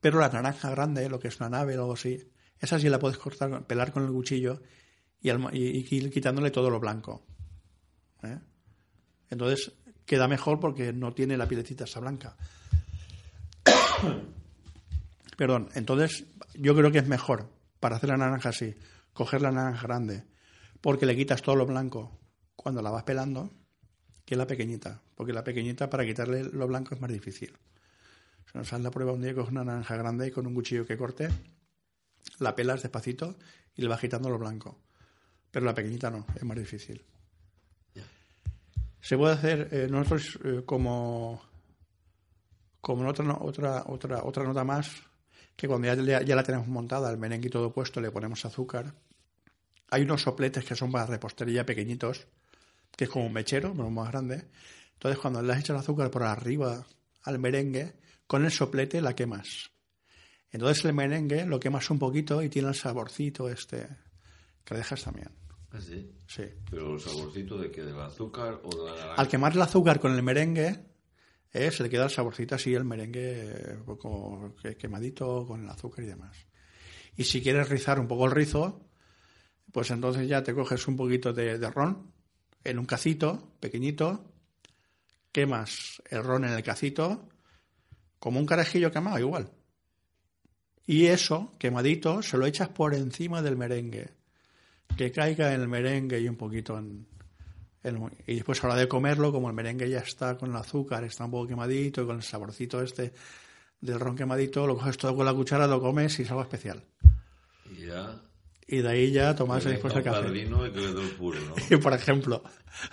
Pero 0.00 0.20
la 0.20 0.28
naranja 0.28 0.70
grande, 0.70 1.08
lo 1.08 1.18
que 1.18 1.28
es 1.28 1.40
una 1.40 1.50
nave 1.50 1.76
o 1.76 1.80
algo 1.82 1.94
así, 1.94 2.30
esa 2.60 2.78
sí 2.78 2.88
la 2.88 2.98
puedes 2.98 3.18
cortar, 3.18 3.66
pelar 3.66 3.92
con 3.92 4.04
el 4.04 4.10
cuchillo 4.10 4.62
y, 5.20 6.10
quitándole 6.10 6.50
todo 6.50 6.70
lo 6.70 6.80
blanco. 6.80 7.26
¿eh? 8.22 8.38
Entonces 9.30 9.72
queda 10.04 10.28
mejor 10.28 10.60
porque 10.60 10.92
no 10.92 11.12
tiene 11.12 11.36
la 11.36 11.48
pielecita 11.48 11.84
esa 11.84 12.00
blanca. 12.00 12.36
Perdón, 15.36 15.68
entonces 15.74 16.24
yo 16.54 16.74
creo 16.74 16.90
que 16.90 16.98
es 16.98 17.08
mejor 17.08 17.50
para 17.80 17.96
hacer 17.96 18.10
la 18.10 18.16
naranja 18.16 18.50
así, 18.50 18.74
coger 19.12 19.42
la 19.42 19.50
naranja 19.50 19.82
grande, 19.86 20.24
porque 20.80 21.06
le 21.06 21.16
quitas 21.16 21.42
todo 21.42 21.56
lo 21.56 21.66
blanco 21.66 22.18
cuando 22.54 22.80
la 22.80 22.90
vas 22.90 23.02
pelando, 23.02 23.52
que 24.24 24.36
la 24.36 24.46
pequeñita, 24.46 25.02
porque 25.14 25.32
la 25.32 25.44
pequeñita 25.44 25.90
para 25.90 26.06
quitarle 26.06 26.44
lo 26.44 26.66
blanco 26.66 26.94
es 26.94 27.00
más 27.00 27.12
difícil. 27.12 27.52
Se 28.50 28.58
nos 28.58 28.72
hace 28.72 28.82
la 28.82 28.90
prueba 28.90 29.12
un 29.12 29.22
día, 29.22 29.34
coges 29.34 29.50
una 29.50 29.64
naranja 29.64 29.96
grande 29.96 30.28
y 30.28 30.30
con 30.30 30.46
un 30.46 30.54
cuchillo 30.54 30.86
que 30.86 30.96
corte, 30.96 31.28
la 32.38 32.54
pelas 32.54 32.82
despacito 32.82 33.36
y 33.74 33.82
le 33.82 33.88
vas 33.88 34.00
quitando 34.00 34.28
lo 34.28 34.38
blanco. 34.38 34.78
Pero 35.50 35.66
la 35.66 35.74
pequeñita 35.74 36.10
no, 36.10 36.26
es 36.34 36.42
más 36.44 36.58
difícil. 36.58 37.04
Se 39.00 39.16
puede 39.16 39.34
hacer 39.34 39.68
eh, 39.70 39.86
nosotros 39.88 40.38
eh, 40.44 40.62
como 40.66 41.40
como 42.80 43.08
otra, 43.08 43.36
otra 43.40 43.84
otra 43.86 44.22
otra 44.24 44.44
nota 44.44 44.64
más 44.64 44.90
que 45.54 45.68
cuando 45.68 45.94
ya, 45.94 46.22
ya 46.22 46.36
la 46.36 46.42
tenemos 46.42 46.68
montada, 46.68 47.10
el 47.10 47.16
merengue 47.16 47.48
y 47.48 47.50
todo 47.50 47.72
puesto, 47.72 48.00
le 48.00 48.10
ponemos 48.10 48.44
azúcar. 48.44 48.94
Hay 49.90 50.02
unos 50.02 50.22
sopletes 50.22 50.64
que 50.64 50.74
son 50.74 50.92
para 50.92 51.06
repostería 51.06 51.64
pequeñitos, 51.64 52.26
que 52.94 53.04
es 53.04 53.10
como 53.10 53.26
un 53.26 53.32
mechero, 53.32 53.72
pero 53.72 53.88
más 53.90 54.10
grande. 54.10 54.44
Entonces, 54.94 55.18
cuando 55.18 55.40
le 55.40 55.52
has 55.52 55.60
hecho 55.60 55.72
el 55.72 55.78
azúcar 55.78 56.10
por 56.10 56.24
arriba 56.24 56.84
al 57.22 57.38
merengue, 57.38 57.94
con 58.26 58.44
el 58.44 58.50
soplete 58.50 59.00
la 59.00 59.14
quemas. 59.14 59.70
Entonces 60.56 60.86
el 60.86 60.94
merengue 60.94 61.44
lo 61.44 61.60
quemas 61.60 61.90
un 61.90 61.98
poquito 61.98 62.42
y 62.42 62.48
tiene 62.48 62.68
el 62.68 62.74
saborcito 62.74 63.50
este 63.50 63.86
que 64.64 64.72
le 64.72 64.78
dejas 64.78 65.04
también. 65.04 65.28
¿Ah, 65.70 65.78
sí? 65.78 66.10
Sí. 66.26 66.44
¿Pero 66.70 66.94
el 66.94 67.00
saborcito 67.00 67.58
de 67.58 67.70
qué? 67.70 67.82
¿Del 67.82 68.00
azúcar 68.00 68.62
o 68.64 68.70
de 68.74 68.90
la 68.90 68.96
naranja? 68.96 69.20
Al 69.20 69.28
quemar 69.28 69.52
el 69.52 69.60
azúcar 69.60 70.00
con 70.00 70.14
el 70.14 70.22
merengue, 70.22 70.82
eh, 71.52 71.70
se 71.70 71.82
le 71.82 71.90
queda 71.90 72.04
el 72.04 72.10
saborcito 72.10 72.54
así, 72.54 72.72
el 72.72 72.86
merengue 72.86 73.74
un 73.76 73.84
poco 73.84 74.54
quemadito 74.78 75.44
con 75.46 75.62
el 75.62 75.68
azúcar 75.68 76.04
y 76.04 76.08
demás. 76.08 76.34
Y 77.18 77.24
si 77.24 77.42
quieres 77.42 77.68
rizar 77.68 78.00
un 78.00 78.08
poco 78.08 78.24
el 78.24 78.30
rizo, 78.30 78.80
pues 79.72 79.90
entonces 79.90 80.26
ya 80.26 80.42
te 80.42 80.54
coges 80.54 80.88
un 80.88 80.96
poquito 80.96 81.34
de, 81.34 81.58
de 81.58 81.70
ron 81.70 82.14
en 82.64 82.78
un 82.78 82.86
cacito 82.86 83.52
pequeñito, 83.60 84.32
quemas 85.32 86.02
el 86.08 86.24
ron 86.24 86.46
en 86.46 86.52
el 86.52 86.62
cacito, 86.62 87.28
como 88.18 88.40
un 88.40 88.46
carajillo 88.46 88.90
quemado 88.90 89.18
igual. 89.18 89.50
Y 90.86 91.06
eso, 91.06 91.52
quemadito, 91.58 92.22
se 92.22 92.38
lo 92.38 92.46
echas 92.46 92.68
por 92.68 92.94
encima 92.94 93.42
del 93.42 93.56
merengue. 93.56 94.08
Que 94.96 95.10
caiga 95.10 95.52
en 95.52 95.60
el 95.60 95.68
merengue 95.68 96.20
y 96.20 96.28
un 96.28 96.36
poquito 96.36 96.78
en, 96.78 97.06
en- 97.82 98.10
y 98.26 98.36
después 98.36 98.62
a 98.62 98.68
la 98.68 98.74
hora 98.74 98.80
de 98.82 98.88
comerlo, 98.88 99.32
como 99.32 99.48
el 99.48 99.54
merengue 99.54 99.90
ya 99.90 99.98
está 99.98 100.36
con 100.38 100.50
el 100.50 100.56
azúcar, 100.56 101.02
está 101.04 101.24
un 101.24 101.32
poco 101.32 101.48
quemadito 101.48 102.02
y 102.02 102.06
con 102.06 102.16
el 102.16 102.22
saborcito 102.22 102.80
este 102.82 103.12
del 103.80 104.00
ron 104.00 104.16
quemadito, 104.16 104.66
lo 104.66 104.76
coges 104.76 104.96
todo 104.96 105.14
con 105.16 105.26
la 105.26 105.34
cuchara, 105.34 105.66
lo 105.66 105.80
comes 105.80 106.18
y 106.18 106.22
es 106.22 106.30
algo 106.30 106.42
especial. 106.42 106.82
Y 107.76 107.86
ya... 107.86 108.20
Y 108.68 108.78
de 108.78 108.88
ahí 108.88 109.12
ya 109.12 109.34
tomarse 109.36 109.66
que 109.68 109.74
después 109.74 109.94
el 109.94 110.02
café. 110.02 110.22
padrino 110.22 110.66
y. 110.66 110.70
Y 111.70 111.76
por 111.76 111.92
ejemplo, 111.92 112.42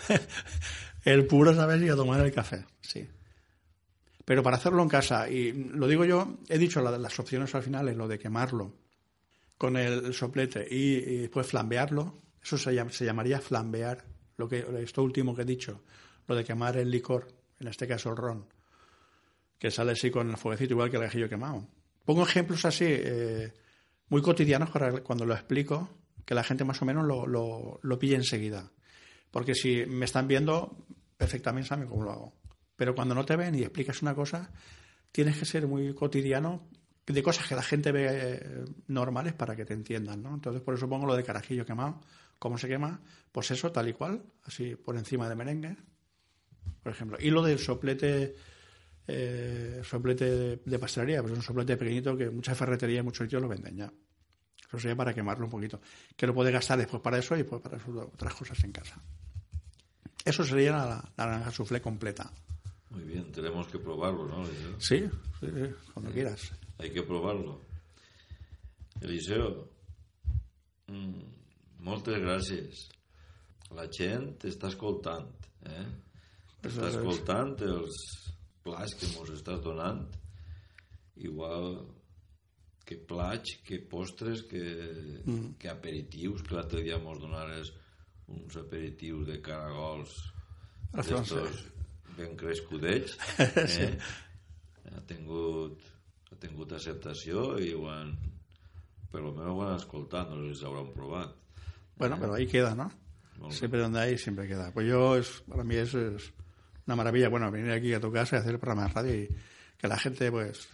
el 1.05 1.25
puro 1.25 1.53
sabes 1.55 1.81
y 1.81 1.89
a 1.89 1.95
tomar 1.95 2.19
el 2.21 2.31
café, 2.31 2.65
sí. 2.81 3.07
Pero 4.25 4.41
para 4.43 4.55
hacerlo 4.57 4.81
en 4.83 4.89
casa, 4.89 5.29
y 5.29 5.51
lo 5.51 5.87
digo 5.87 6.05
yo, 6.05 6.37
he 6.47 6.57
dicho 6.57 6.81
la- 6.81 6.97
las 6.97 7.19
opciones 7.19 7.53
al 7.55 7.63
final, 7.63 7.89
es 7.89 7.97
lo 7.97 8.07
de 8.07 8.19
quemarlo 8.19 8.73
con 9.57 9.75
el 9.77 10.13
soplete 10.13 10.65
y, 10.69 11.17
después 11.21 11.47
flambearlo, 11.47 12.21
eso 12.41 12.57
se, 12.57 12.71
llam- 12.71 12.89
se 12.89 13.05
llamaría 13.05 13.39
flambear, 13.41 14.05
lo 14.37 14.47
que, 14.47 14.65
esto 14.81 15.03
último 15.03 15.35
que 15.35 15.43
he 15.43 15.45
dicho, 15.45 15.81
lo 16.27 16.35
de 16.35 16.43
quemar 16.43 16.77
el 16.77 16.89
licor, 16.89 17.27
en 17.59 17.67
este 17.67 17.87
caso 17.87 18.09
el 18.11 18.17
ron, 18.17 18.45
que 19.59 19.71
sale 19.71 19.91
así 19.93 20.09
con 20.11 20.29
el 20.29 20.37
fueguecito 20.37 20.73
igual 20.73 20.89
que 20.89 20.97
el 20.97 21.03
gajillo 21.03 21.29
quemado. 21.29 21.67
Pongo 22.05 22.23
ejemplos 22.23 22.65
así, 22.65 22.85
eh, 22.87 23.53
muy 24.09 24.21
cotidianos 24.21 24.69
cuando 25.03 25.25
lo 25.25 25.33
explico, 25.33 25.89
que 26.25 26.35
la 26.35 26.43
gente 26.43 26.63
más 26.65 26.81
o 26.81 26.85
menos 26.85 27.05
lo, 27.05 27.25
lo, 27.27 27.79
lo 27.81 27.99
pille 27.99 28.15
enseguida. 28.15 28.71
Porque 29.31 29.55
si 29.55 29.85
me 29.85 30.05
están 30.05 30.27
viendo, 30.27 30.75
perfectamente 31.17 31.69
saben 31.69 31.87
cómo 31.87 32.03
lo 32.03 32.11
hago. 32.11 32.33
Pero 32.75 32.95
cuando 32.95 33.15
no 33.15 33.25
te 33.25 33.35
ven 33.35 33.55
y 33.55 33.61
explicas 33.61 34.01
una 34.01 34.15
cosa, 34.15 34.51
tienes 35.11 35.37
que 35.37 35.45
ser 35.45 35.67
muy 35.67 35.93
cotidiano 35.93 36.67
de 37.05 37.23
cosas 37.23 37.47
que 37.47 37.55
la 37.55 37.63
gente 37.63 37.91
ve 37.91 38.07
eh, 38.09 38.65
normales 38.87 39.33
para 39.33 39.55
que 39.55 39.65
te 39.65 39.73
entiendan, 39.73 40.23
¿no? 40.23 40.33
Entonces 40.33 40.61
por 40.61 40.73
eso 40.75 40.87
pongo 40.87 41.05
lo 41.05 41.15
de 41.15 41.23
carajillo 41.23 41.65
quemado, 41.65 41.99
cómo 42.39 42.57
se 42.57 42.67
quema, 42.67 43.01
pues 43.31 43.51
eso 43.51 43.71
tal 43.71 43.89
y 43.89 43.93
cual, 43.93 44.23
así 44.45 44.75
por 44.75 44.97
encima 44.97 45.27
de 45.27 45.35
merengue, 45.35 45.75
por 46.81 46.93
ejemplo. 46.93 47.17
Y 47.19 47.29
lo 47.29 47.43
del 47.43 47.59
soplete, 47.59 48.35
eh, 49.07 49.81
soplete 49.83 50.57
de, 50.63 50.79
pastelería, 50.79 51.21
pues 51.21 51.33
es 51.33 51.39
un 51.39 51.43
soplete 51.43 51.75
pequeñito 51.75 52.15
que 52.15 52.29
muchas 52.29 52.57
ferreterías 52.57 53.01
y 53.01 53.03
muchos 53.03 53.25
sitios 53.25 53.41
lo 53.41 53.49
venden 53.49 53.75
ya. 53.75 53.93
Eso 54.67 54.79
sería 54.79 54.95
para 54.95 55.13
quemarlo 55.13 55.45
un 55.45 55.51
poquito. 55.51 55.81
Que 56.15 56.25
lo 56.25 56.33
puede 56.33 56.51
gastar 56.51 56.77
después 56.77 57.01
para 57.01 57.17
eso 57.17 57.35
y 57.35 57.39
después 57.39 57.61
para 57.61 57.77
otras 57.77 58.33
cosas 58.33 58.63
en 58.63 58.71
casa. 58.71 59.01
Eso 60.25 60.43
sería 60.45 60.71
la, 60.71 61.11
la 61.17 61.25
naranja 61.25 61.51
soufflé 61.51 61.81
completa. 61.81 62.31
Muy 62.93 63.03
bien, 63.03 63.31
tenemos 63.31 63.67
que 63.67 63.79
probarlo, 63.79 64.25
¿no, 64.27 64.45
Eliseo? 64.45 64.79
Sí, 64.79 64.99
sí, 65.39 65.47
sí, 65.47 65.73
cuando 65.93 66.11
quieras. 66.11 66.51
Hay 66.77 66.91
que 66.91 67.01
provarlo. 67.03 67.59
Eliseo, 69.01 69.69
mm, 70.87 71.23
moltes 71.83 72.19
gràcies. 72.21 72.83
La 73.73 73.87
gent 73.91 74.35
t'està 74.43 74.69
escoltant, 74.69 75.25
eh? 75.65 75.85
Està 76.61 76.69
Això 76.69 76.87
és- 76.87 76.95
escoltant 76.99 77.55
els 77.65 77.97
plats 78.63 78.93
que 78.95 79.09
mos 79.17 79.29
estàs 79.33 79.59
donant. 79.65 80.05
Igual 81.15 81.79
que 82.85 82.97
plats, 82.97 83.57
que 83.65 83.79
postres, 83.79 84.43
que, 84.43 84.63
Mm. 85.25 85.55
que 85.57 85.69
aperitius, 85.69 86.43
que 86.43 86.55
l'altre 86.55 86.83
dia 86.83 86.97
mos 86.99 87.19
donares 87.19 87.73
uns 88.27 88.55
aperitius 88.55 89.25
de 89.27 89.41
caragols 89.41 90.13
Els 90.93 91.07
ben 92.17 92.35
crescudets. 92.35 93.17
Eh? 93.43 93.97
Ha 94.93 95.01
tingut, 95.09 95.79
ha 96.29 96.35
tingut 96.37 96.73
acceptació 96.75 97.55
i 97.57 97.71
ho 97.73 97.87
han, 97.89 98.11
per 99.09 99.23
lo 99.23 99.31
menos 99.33 99.55
ho 99.55 99.63
han 99.65 99.79
escoltat, 99.79 100.29
no 100.29 100.43
els 100.43 100.61
hauran 100.61 100.91
provat. 100.93 101.31
Bueno, 101.97 102.17
pero 102.19 102.35
ahí 102.35 102.45
queda, 102.47 102.75
¿no? 102.75 102.91
Molt. 103.39 103.53
Siempre 103.53 103.79
donde 103.79 103.99
hay, 103.99 104.17
siempre 104.17 104.47
queda. 104.47 104.71
Pues 104.71 104.87
yo, 104.87 105.15
es, 105.17 105.43
para 105.49 105.63
mí 105.63 105.75
es, 105.75 105.93
es 105.93 106.31
una 106.85 106.95
maravilla, 106.95 107.29
bueno, 107.29 107.49
venir 107.49 107.71
aquí 107.71 107.93
a 107.93 107.99
tu 107.99 108.11
casa 108.11 108.35
y 108.35 108.39
hacer 108.39 108.53
el 108.53 108.59
programa 108.59 108.87
de 108.87 108.93
radio 108.93 109.15
y 109.15 109.29
que 109.77 109.87
la 109.87 109.97
gente, 109.97 110.31
pues, 110.31 110.69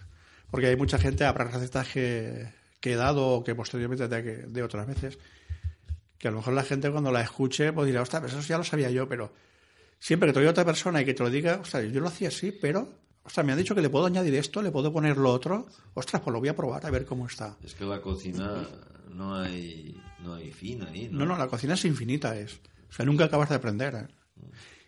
porque 0.52 0.67
hay 0.67 0.75
mucha 0.75 0.97
gente, 0.97 1.23
habrá 1.23 1.45
recetas 1.45 1.88
que, 1.88 2.52
que 2.80 2.93
he 2.93 2.95
dado 2.95 3.25
o 3.28 3.43
que 3.43 3.56
posteriormente 3.56 4.08
de, 4.08 4.47
de 4.47 4.63
otras 4.63 4.88
veces, 4.88 5.17
que 6.17 6.28
a 6.28 6.32
lo 6.32 6.38
mejor 6.38 6.54
la 6.54 6.63
gente 6.63 6.91
cuando 6.91 7.12
la 7.12 7.21
escuche, 7.21 7.71
pues 7.71 7.88
dirá, 7.88 8.02
ostras, 8.02 8.23
pues 8.23 8.34
eso 8.34 8.47
ya 8.47 8.58
lo 8.58 8.63
sabía 8.63 8.91
yo, 8.91 9.08
pero 9.08 9.32
siempre 10.00 10.30
que 10.30 10.34
te 10.34 10.40
oiga 10.40 10.52
otra 10.52 10.66
persona 10.66 11.02
y 11.02 11.06
que 11.06 11.14
te 11.14 11.24
lo 11.24 11.30
diga, 11.30 11.60
ostras, 11.62 11.92
yo 11.92 12.00
lo 12.00 12.08
hacía 12.08 12.30
así, 12.30 12.52
pero, 12.52 12.90
ostras, 13.24 13.46
me 13.46 13.52
han 13.52 13.58
dicho 13.58 13.76
que 13.76 13.82
le 13.82 13.90
puedo 13.90 14.06
añadir 14.06 14.34
esto, 14.36 14.62
le 14.62 14.72
puedo 14.72 14.92
poner 14.92 15.18
lo 15.18 15.32
otro, 15.32 15.68
ostras, 15.94 16.22
pues 16.22 16.34
lo 16.34 16.40
voy 16.40 16.50
a 16.50 16.56
probar 16.56 16.86
a 16.86 16.90
ver 16.90 17.06
cómo 17.06 17.28
está. 17.28 17.58
Es 17.64 17.76
que 17.76 17.86
la 17.86 18.02
cocina 18.02 18.68
no 19.10 19.36
hay, 19.36 20.02
no 20.24 20.36
hay 20.36 20.52
fin 20.52 20.84
ahí, 20.84 21.10
¿no? 21.12 21.20
No, 21.20 21.26
no, 21.26 21.38
la 21.38 21.48
cocina 21.48 21.74
es 21.74 21.86
infinita, 21.86 22.38
es. 22.38 22.60
O 22.90 22.94
sea, 22.94 23.06
nunca 23.06 23.26
acabas 23.26 23.50
de 23.50 23.56
aprender. 23.56 23.96
¿eh? 23.96 24.08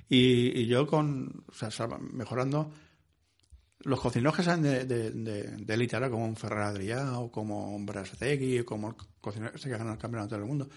Y, 0.10 0.62
y 0.62 0.68
yo 0.68 0.88
con, 0.88 1.44
o 1.48 1.54
sea, 1.54 1.70
mejorando, 2.00 2.72
los 3.84 4.00
cocineros 4.00 4.36
que 4.36 4.44
salen 4.44 4.64
de, 4.64 4.86
de, 4.86 5.12
de, 5.12 5.78
de 5.78 6.10
como 6.10 6.26
un 6.26 6.36
Ferrer 6.36 6.64
Adrià 6.64 7.20
o 7.20 7.32
como 7.32 7.76
un 7.76 7.86
Brastegui, 7.86 8.60
o 8.60 8.66
como 8.66 8.90
el 8.90 8.96
cocinero 9.20 9.54
que 9.54 9.70
gana 9.70 9.94
el 9.94 9.98
campeonato 9.98 10.36
del 10.36 10.46
mundo, 10.46 10.70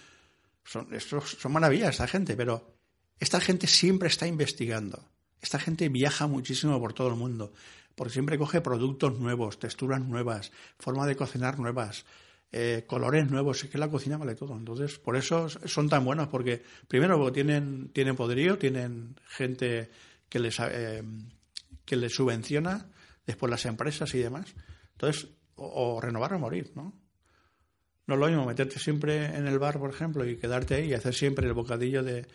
son, 0.64 0.92
estos 0.92 1.37
son 1.38 1.53
maravillas 1.53 1.90
esta 1.90 2.07
gente, 2.07 2.37
pero 2.37 2.73
esta 3.18 3.40
gente 3.40 3.66
siempre 3.66 4.09
está 4.09 4.27
investigando. 4.27 5.09
Esta 5.40 5.59
gente 5.59 5.88
viaja 5.88 6.27
muchísimo 6.27 6.79
por 6.81 6.94
todo 6.94 7.09
el 7.09 7.16
mundo, 7.16 7.53
porque 7.94 8.12
siempre 8.12 8.38
coge 8.38 8.61
productos 8.61 9.18
nuevos, 9.18 9.59
texturas 9.59 10.00
nuevas, 10.00 10.53
forma 10.79 11.07
de 11.07 11.16
cocinar 11.16 11.59
nuevas, 11.59 12.07
eh, 12.50 12.85
colores 12.87 13.31
nuevos. 13.31 13.62
Es 13.62 13.70
que 13.70 13.79
la 13.79 13.90
cocina 13.90 14.16
vale 14.16 14.35
todo. 14.35 14.57
Entonces, 14.57 14.98
por 14.98 15.16
eso 15.16 15.48
son 15.48 15.88
tan 15.88 16.05
buenos, 16.05 16.29
porque 16.29 16.62
primero 16.88 17.18
porque 17.18 17.42
tienen, 17.42 17.90
tienen 17.92 18.16
poderío, 18.16 18.59
tienen 18.59 19.20
gente 19.27 19.90
que 20.29 20.38
les, 20.38 20.59
eh, 20.61 21.03
que 21.85 21.96
les 21.96 22.14
subvenciona, 22.14 22.88
después 23.27 23.50
las 23.50 23.66
empresas 23.66 24.14
y 24.14 24.18
demás. 24.18 24.55
Entonces, 24.92 25.29
o, 25.57 25.96
o 25.96 26.00
renovar 26.00 26.33
o 26.35 26.38
morir, 26.38 26.72
¿no? 26.74 26.94
No 28.07 28.14
es 28.14 28.20
lo 28.20 28.27
mismo 28.27 28.44
meterte 28.44 28.79
siempre 28.79 29.27
en 29.37 29.46
el 29.46 29.59
bar, 29.59 29.79
por 29.79 29.90
ejemplo, 29.90 30.29
y 30.29 30.37
quedarte 30.37 30.74
ahí 30.74 30.90
y 30.90 30.94
hacer 30.94 31.14
siempre 31.14 31.46
el 31.46 31.55
bocadillo 31.55 32.03
de, 32.03 32.27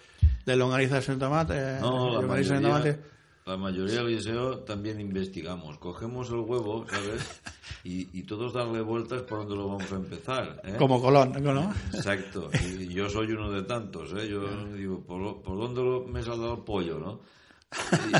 de 0.45 0.55
longanizas 0.55 1.07
en 1.09 1.19
tomate. 1.19 1.79
No, 1.81 2.13
la 2.15 2.21
longanizas 2.21 2.57
en 2.57 2.63
mayoría, 2.63 2.83
tomate. 2.93 2.99
la 3.45 3.57
mayoría 3.57 3.95
del 4.03 4.15
liceo 4.15 4.59
también 4.59 4.99
investigamos. 4.99 5.77
Cogemos 5.77 6.29
el 6.29 6.39
huevo, 6.39 6.85
¿sabes? 6.89 7.41
Y, 7.83 8.09
y 8.17 8.23
todos 8.23 8.53
darle 8.53 8.81
vueltas 8.81 9.21
por 9.23 9.39
donde 9.39 9.55
lo 9.55 9.67
vamos 9.67 9.91
a 9.91 9.95
empezar. 9.95 10.61
¿eh? 10.65 10.75
Como 10.77 11.01
Colón, 11.01 11.33
¿no? 11.41 11.73
Exacto. 11.93 12.49
Y 12.77 12.87
yo 12.93 13.07
soy 13.09 13.31
uno 13.31 13.51
de 13.51 13.63
tantos, 13.63 14.11
¿eh? 14.13 14.27
Yo 14.29 14.65
digo, 14.73 15.01
¿por, 15.05 15.21
lo- 15.21 15.41
por 15.41 15.57
dónde 15.57 15.81
lo- 15.81 16.05
me 16.05 16.21
saldrá 16.23 16.51
el 16.53 16.63
pollo, 16.63 16.99
no? 16.99 17.21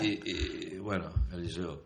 Y, 0.04 0.76
y, 0.76 0.78
bueno, 0.78 1.12
Eliseo, 1.34 1.84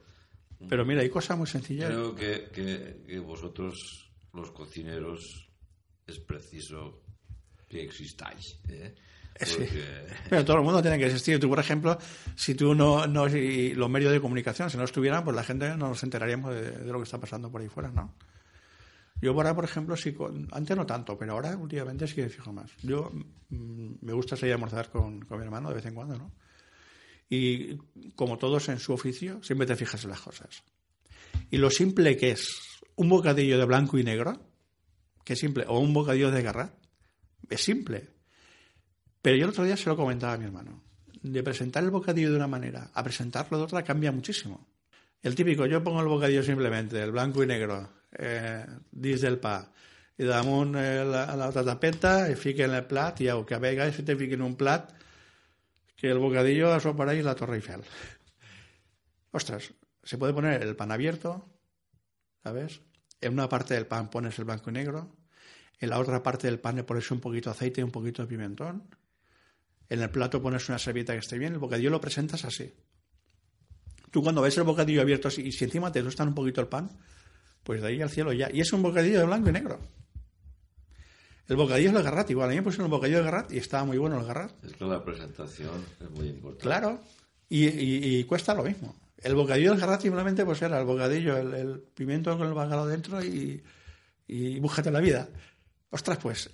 Pero 0.69 0.85
mira, 0.85 1.01
hay 1.01 1.09
cosas 1.09 1.37
muy 1.37 1.47
sencillas. 1.47 1.89
creo 1.89 2.13
que, 2.13 2.49
que, 2.53 3.03
que 3.07 3.19
vosotros, 3.19 4.11
los 4.33 4.51
cocineros, 4.51 5.19
es 6.05 6.19
preciso 6.19 7.01
que 7.69 7.81
existáis, 7.83 8.59
¿eh? 8.67 8.93
Sí. 9.39 9.67
Pero 10.29 10.45
todo 10.45 10.57
el 10.57 10.63
mundo 10.63 10.81
tiene 10.81 10.97
que 10.97 11.05
existir. 11.05 11.39
Tú, 11.39 11.49
por 11.49 11.59
ejemplo, 11.59 11.97
si 12.35 12.55
tú 12.55 12.75
no, 12.75 13.07
no 13.07 13.27
si 13.29 13.73
los 13.73 13.89
medios 13.89 14.11
de 14.11 14.21
comunicación, 14.21 14.69
si 14.69 14.77
no 14.77 14.83
estuvieran, 14.83 15.23
pues 15.23 15.35
la 15.35 15.43
gente 15.43 15.69
no 15.69 15.89
nos 15.89 16.03
enteraríamos 16.03 16.53
de, 16.53 16.71
de 16.71 16.91
lo 16.91 16.99
que 16.99 17.03
está 17.03 17.19
pasando 17.19 17.51
por 17.51 17.61
ahí 17.61 17.67
fuera, 17.67 17.89
¿no? 17.89 18.13
Yo 19.23 19.31
ahora, 19.31 19.55
por 19.55 19.63
ejemplo, 19.63 19.95
sí, 19.95 20.13
antes 20.51 20.75
no 20.75 20.85
tanto, 20.85 21.17
pero 21.17 21.31
ahora 21.31 21.55
últimamente 21.55 22.07
sí 22.07 22.15
que 22.15 22.23
me 22.23 22.29
fijo 22.29 22.51
más. 22.51 22.71
Yo 22.81 23.09
mm, 23.49 23.93
me 24.01 24.11
gusta 24.11 24.35
salir 24.35 24.51
a 24.51 24.55
almorzar 24.55 24.89
con, 24.89 25.21
con 25.21 25.39
mi 25.39 25.45
hermano 25.45 25.69
de 25.69 25.75
vez 25.75 25.85
en 25.85 25.95
cuando, 25.95 26.17
¿no? 26.17 26.31
Y 27.29 27.77
como 28.15 28.37
todos 28.37 28.67
en 28.67 28.79
su 28.79 28.91
oficio, 28.91 29.41
siempre 29.41 29.65
te 29.65 29.77
fijas 29.77 30.03
en 30.03 30.09
las 30.09 30.19
cosas. 30.19 30.63
Y 31.49 31.57
lo 31.57 31.69
simple 31.69 32.17
que 32.17 32.31
es 32.31 32.81
un 32.95 33.07
bocadillo 33.07 33.57
de 33.57 33.65
blanco 33.65 33.97
y 33.97 34.03
negro, 34.03 34.39
que 35.23 35.33
es 35.33 35.39
simple, 35.39 35.63
o 35.67 35.79
un 35.79 35.93
bocadillo 35.93 36.29
de 36.29 36.43
garrat, 36.43 36.73
es 37.49 37.61
simple. 37.63 38.09
Pero 39.23 39.37
yo 39.37 39.45
el 39.45 39.51
otro 39.51 39.63
día 39.63 39.77
se 39.77 39.89
lo 39.89 39.95
comentaba 39.95 40.33
a 40.33 40.37
mi 40.37 40.43
hermano. 40.43 40.83
De 41.21 41.41
presentar 41.41 41.81
el 41.81 41.91
bocadillo 41.91 42.29
de 42.29 42.35
una 42.35 42.47
manera 42.47 42.91
a 42.93 43.03
presentarlo 43.03 43.57
de 43.57 43.63
otra 43.63 43.81
cambia 43.81 44.11
muchísimo. 44.11 44.67
El 45.21 45.33
típico, 45.33 45.65
yo 45.65 45.81
pongo 45.81 46.01
el 46.01 46.09
bocadillo 46.09 46.43
simplemente, 46.43 47.01
el 47.01 47.13
blanco 47.13 47.41
i 47.41 47.47
negro, 47.47 48.03
eh, 48.11 48.65
dins 48.91 49.21
del 49.23 49.39
pa, 49.39 49.61
i 50.19 50.27
damunt 50.27 50.75
eh, 50.75 51.05
la, 51.07 51.21
l'altra 51.39 51.63
tapeta, 51.63 52.27
i 52.27 52.35
fiquen 52.35 52.75
el 52.75 52.83
plat, 52.83 53.21
i 53.23 53.31
que 53.47 53.55
a 53.55 53.61
vegades 53.63 54.03
te 54.03 54.17
fiquen 54.19 54.43
un 54.43 54.57
plat 54.59 54.91
que 55.95 56.11
el 56.11 56.19
bocadillo 56.19 56.75
eso 56.75 56.91
por 56.93 57.07
ahí 57.07 57.23
la 57.23 57.35
Torre 57.35 57.55
Eiffel. 57.55 57.79
Ostras, 59.31 59.71
se 60.03 60.17
puede 60.17 60.33
poner 60.33 60.61
el 60.61 60.75
pan 60.75 60.91
abierto, 60.91 61.47
¿sabes? 62.43 62.81
En 63.21 63.31
una 63.31 63.47
parte 63.47 63.75
del 63.75 63.87
pan 63.87 64.09
pones 64.09 64.37
el 64.37 64.43
blanco 64.43 64.69
y 64.69 64.73
negro, 64.73 65.15
En 65.79 65.89
la 65.89 65.99
otra 65.99 66.21
parte 66.21 66.47
del 66.47 66.59
pan 66.59 66.75
le 66.75 66.83
pones 66.83 67.09
un 67.11 67.19
poquito 67.19 67.49
de 67.49 67.55
aceite 67.55 67.81
y 67.81 67.83
un 67.83 67.91
poquito 67.91 68.21
de 68.21 68.27
pimentón. 68.27 68.83
En 69.89 70.01
el 70.01 70.09
plato 70.09 70.41
pones 70.41 70.67
una 70.69 70.79
servieta 70.79 71.13
que 71.13 71.19
esté 71.19 71.37
bien. 71.37 71.53
El 71.53 71.59
bocadillo 71.59 71.89
lo 71.89 72.01
presentas 72.01 72.45
así. 72.45 72.73
Tú 74.11 74.21
cuando 74.23 74.41
ves 74.41 74.57
el 74.57 74.63
bocadillo 74.63 75.01
abierto 75.01 75.27
así, 75.27 75.41
y 75.41 75.51
si 75.51 75.65
encima 75.65 75.91
te 75.91 76.01
tostan 76.03 76.29
un 76.29 76.35
poquito 76.35 76.61
el 76.61 76.67
pan, 76.67 76.89
pues 77.63 77.81
de 77.81 77.87
ahí 77.87 78.01
al 78.01 78.09
cielo 78.09 78.31
ya. 78.33 78.49
Y 78.51 78.61
es 78.61 78.71
un 78.73 78.81
bocadillo 78.81 79.19
de 79.19 79.25
blanco 79.25 79.49
y 79.49 79.53
negro. 79.53 79.79
El 81.47 81.55
bocadillo 81.57 81.89
es 81.89 81.95
el 81.95 82.03
garrat, 82.03 82.29
igual. 82.29 82.47
A 82.49 82.51
mí 82.51 82.57
me 82.57 82.63
pusieron 82.63 82.85
el 82.85 82.91
bocadillo 82.91 83.17
de 83.17 83.23
garrat 83.25 83.51
y 83.51 83.57
estaba 83.57 83.83
muy 83.83 83.97
bueno 83.97 84.19
el 84.19 84.25
garrat. 84.25 84.51
Es 84.63 84.73
que 84.73 84.85
la 84.85 85.03
presentación 85.03 85.85
es 85.99 86.09
muy 86.11 86.27
importante. 86.27 86.63
Claro. 86.63 87.01
Y, 87.49 87.65
y- 87.67 88.19
y 88.19 88.23
cuesta 88.23 88.53
lo 88.53 88.63
mismo. 88.63 88.95
El 89.17 89.35
bocadillo 89.35 89.71
del 89.71 89.79
garrat 89.79 90.01
simplemente 90.01 90.45
pues 90.45 90.61
era 90.61 90.79
el 90.79 90.85
bocadillo, 90.85 91.37
el, 91.37 91.53
el 91.53 91.79
pimiento 91.79 92.37
con 92.37 92.47
el 92.47 92.53
bacalao 92.53 92.87
dentro 92.87 93.23
y, 93.23 93.61
y 94.27 94.59
búscate 94.59 94.91
la 94.91 94.99
vida. 94.99 95.27
Ostras, 95.89 96.17
pues, 96.17 96.49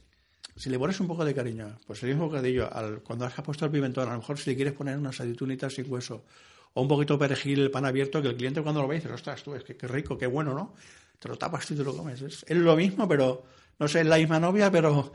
si 0.60 0.70
le 0.70 0.78
pones 0.78 1.00
un 1.00 1.08
poco 1.08 1.24
de 1.24 1.34
cariño, 1.34 1.78
pues 1.88 2.04
el 2.04 2.10
mismo 2.10 2.26
bocadillo, 2.26 2.72
al, 2.72 3.02
cuando 3.02 3.26
has 3.26 3.34
puesto 3.36 3.64
el 3.64 3.72
pimentón, 3.72 4.10
a 4.10 4.12
lo 4.12 4.18
mejor 4.18 4.38
si 4.38 4.50
le 4.50 4.58
quieres 4.58 4.74
poner 4.74 4.98
unas 4.98 5.18
aceitunitas 5.18 5.74
sin 5.74 5.90
hueso 5.90 6.26
o 6.74 6.82
un 6.82 6.88
poquito 6.90 7.14
de 7.14 7.20
perejil, 7.20 7.62
el 7.62 7.72
pan 7.72 7.86
abierto, 7.86 8.22
que 8.22 8.28
el 8.28 8.36
cliente 8.36 8.62
cuando 8.62 8.82
lo 8.82 8.88
ve 8.90 8.96
dice, 8.96 9.10
ostras, 9.10 9.42
tú, 9.42 9.56
es 9.56 9.64
que 9.64 9.78
qué 9.78 9.88
rico, 9.88 10.18
qué 10.18 10.28
bueno, 10.28 10.54
¿no? 10.54 10.76
Te 11.18 11.30
lo 11.30 11.38
tapas 11.38 11.66
tú 11.66 11.76
y 11.76 11.78
te 11.78 11.84
lo 11.86 11.96
comes. 11.96 12.22
Es, 12.22 12.46
es 12.46 12.58
lo 12.58 12.76
mismo, 12.76 13.08
pero, 13.08 13.44
no 13.80 13.88
sé, 13.88 14.02
es 14.02 14.06
la 14.06 14.18
misma 14.18 14.38
novia, 14.38 14.70
pero, 14.70 15.14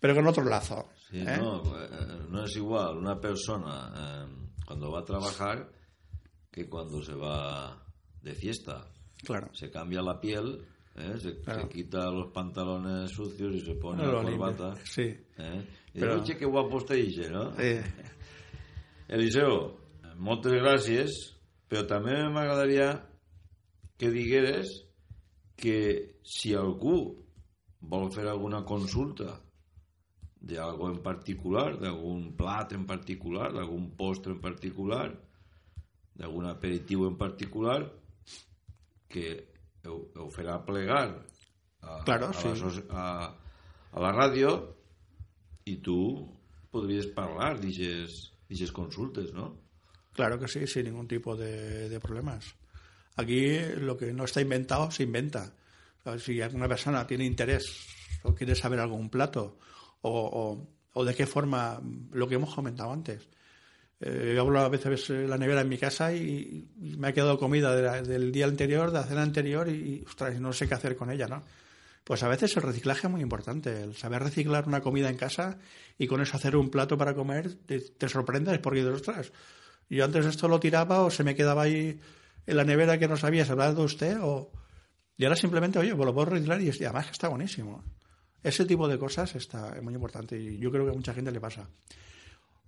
pero 0.00 0.14
con 0.14 0.26
otro 0.26 0.44
lazo. 0.44 0.88
Sí, 1.10 1.18
¿eh? 1.18 1.36
no, 1.42 1.62
eh, 1.78 2.26
no 2.30 2.44
es 2.44 2.56
igual 2.56 2.96
una 2.96 3.20
persona 3.20 3.92
eh, 3.94 4.56
cuando 4.64 4.90
va 4.90 5.00
a 5.00 5.04
trabajar 5.04 5.70
que 6.50 6.70
cuando 6.70 7.02
se 7.02 7.14
va 7.14 7.84
de 8.22 8.34
fiesta. 8.34 8.86
Claro. 9.22 9.50
Se 9.52 9.70
cambia 9.70 10.00
la 10.00 10.18
piel, 10.18 10.66
¿eh? 10.96 11.18
se, 11.18 11.40
Claro. 11.40 11.62
se 11.62 11.68
quita 11.68 12.10
los 12.10 12.32
pantalones 12.32 13.10
sucios 13.10 13.54
y 13.54 13.60
se 13.60 13.74
pone 13.74 14.02
No 14.04 14.12
la 14.12 14.22
corbata. 14.22 14.74
Sí. 14.84 15.02
¿eh? 15.38 15.64
Y 15.94 16.00
Pero- 16.00 16.20
"Oye, 16.22 16.36
qué 16.36 16.44
guapo 16.46 16.78
está 16.78 16.96
Ixe, 16.96 17.30
no? 17.30 17.52
Eh, 17.58 17.82
Eliseo, 19.08 19.76
moltes 20.18 20.52
gràcies, 20.52 21.12
però 21.68 21.84
també 21.86 22.16
m'agradaria 22.32 22.88
que 23.98 24.10
digueres 24.10 24.70
que 25.56 26.18
si 26.24 26.54
algú 26.54 27.22
vol 27.80 28.10
fer 28.12 28.26
alguna 28.26 28.64
consulta 28.64 29.40
d'algo 30.40 30.90
en 30.90 30.98
particular, 31.02 31.78
d'algun 31.80 32.34
plat 32.36 32.72
en 32.72 32.84
particular, 32.86 33.52
d'algun 33.54 33.90
postre 33.96 34.32
en 34.32 34.40
particular, 34.40 35.08
d'algun 36.14 36.46
aperitiu 36.50 37.06
en 37.06 37.16
particular, 37.16 37.80
que 39.08 39.55
ho, 39.88 40.08
ho 40.16 40.28
farà 40.30 40.58
plegar 40.64 41.24
a, 41.82 42.02
Claro, 42.04 42.28
a, 42.28 42.32
sí. 42.32 42.48
la, 42.48 42.72
a, 42.90 43.36
a 43.92 44.00
la 44.02 44.12
ràdio 44.12 44.52
i 45.66 45.76
tu 45.82 45.98
podries 46.70 47.06
parlar 47.16 47.56
d'aquestes 47.60 48.72
consultes, 48.72 49.32
no? 49.34 49.54
Claro 50.12 50.38
que 50.38 50.48
sí, 50.48 50.66
sin 50.66 50.84
ningún 50.86 51.08
tipo 51.08 51.36
de, 51.36 51.88
de 51.88 52.00
problemas. 52.00 52.54
Aquí 53.16 53.58
lo 53.76 53.96
que 53.96 54.12
no 54.12 54.24
está 54.24 54.40
inventado 54.40 54.90
se 54.90 55.02
inventa. 55.04 55.52
Si 56.18 56.40
alguna 56.40 56.68
persona 56.68 57.06
tiene 57.06 57.24
interés 57.24 57.86
o 58.22 58.34
quiere 58.34 58.54
saber 58.54 58.78
algún 58.80 59.10
plato 59.10 59.58
o, 60.02 60.10
o- 60.10 60.76
o 60.98 61.04
de 61.04 61.14
qué 61.14 61.26
forma, 61.26 61.80
lo 62.12 62.26
que 62.28 62.36
hemos 62.36 62.54
comentado 62.54 62.92
antes. 62.92 63.28
Eh, 64.00 64.36
hablo 64.38 64.60
a 64.60 64.68
veces 64.68 65.08
la 65.10 65.38
nevera 65.38 65.62
en 65.62 65.68
mi 65.68 65.78
casa 65.78 66.12
y, 66.12 66.68
me 66.76 67.08
ha 67.08 67.12
quedado 67.12 67.38
comida 67.38 67.74
del 68.02 68.32
día 68.32 68.46
anterior, 68.46 68.90
de 68.90 68.98
la 68.98 69.04
cena 69.04 69.22
anterior 69.22 69.68
y, 69.68 70.04
ostras, 70.06 70.38
no 70.40 70.52
sé 70.52 70.68
qué 70.68 70.74
hacer 70.74 70.96
con 70.96 71.10
ella, 71.10 71.26
¿no? 71.26 71.42
Pues 72.04 72.22
a 72.22 72.28
veces 72.28 72.56
el 72.56 72.62
reciclaje 72.62 73.06
es 73.08 73.10
muy 73.10 73.20
importante. 73.20 73.82
El 73.82 73.96
saber 73.96 74.22
reciclar 74.22 74.68
una 74.68 74.80
comida 74.80 75.10
en 75.10 75.16
casa 75.16 75.58
y 75.98 76.06
con 76.06 76.20
eso 76.20 76.36
hacer 76.36 76.54
un 76.56 76.70
plato 76.70 76.96
para 76.96 77.14
comer 77.14 77.54
te, 77.66 77.80
te 77.80 78.08
sorprendes 78.08 78.58
porque 78.60 78.84
ostras, 78.86 79.32
yo 79.88 80.04
antes 80.04 80.26
esto 80.26 80.46
lo 80.46 80.60
tiraba 80.60 81.02
o 81.02 81.10
se 81.10 81.24
me 81.24 81.34
quedaba 81.34 81.62
ahí 81.62 82.00
en 82.46 82.56
la 82.56 82.64
nevera 82.64 82.98
que 82.98 83.08
no 83.08 83.16
sabía 83.16 83.44
si 83.44 83.50
hablaba 83.52 83.74
de 83.74 83.82
usted 83.82 84.18
o... 84.20 84.50
Y 85.16 85.24
ahora 85.24 85.36
simplemente, 85.36 85.78
oye, 85.78 85.94
pues 85.94 86.06
lo 86.06 86.14
puedo 86.14 86.30
reciclar 86.30 86.60
y, 86.60 86.68
además 86.68 87.08
está 87.10 87.28
buenísimo. 87.28 87.82
Ese 88.42 88.66
tipo 88.66 88.86
de 88.86 88.98
cosas 88.98 89.34
está 89.34 89.74
es 89.74 89.82
muy 89.82 89.94
importante 89.94 90.38
y 90.38 90.58
yo 90.58 90.70
creo 90.70 90.84
que 90.84 90.90
a 90.90 90.94
mucha 90.94 91.14
gente 91.14 91.32
le 91.32 91.40
pasa. 91.40 91.68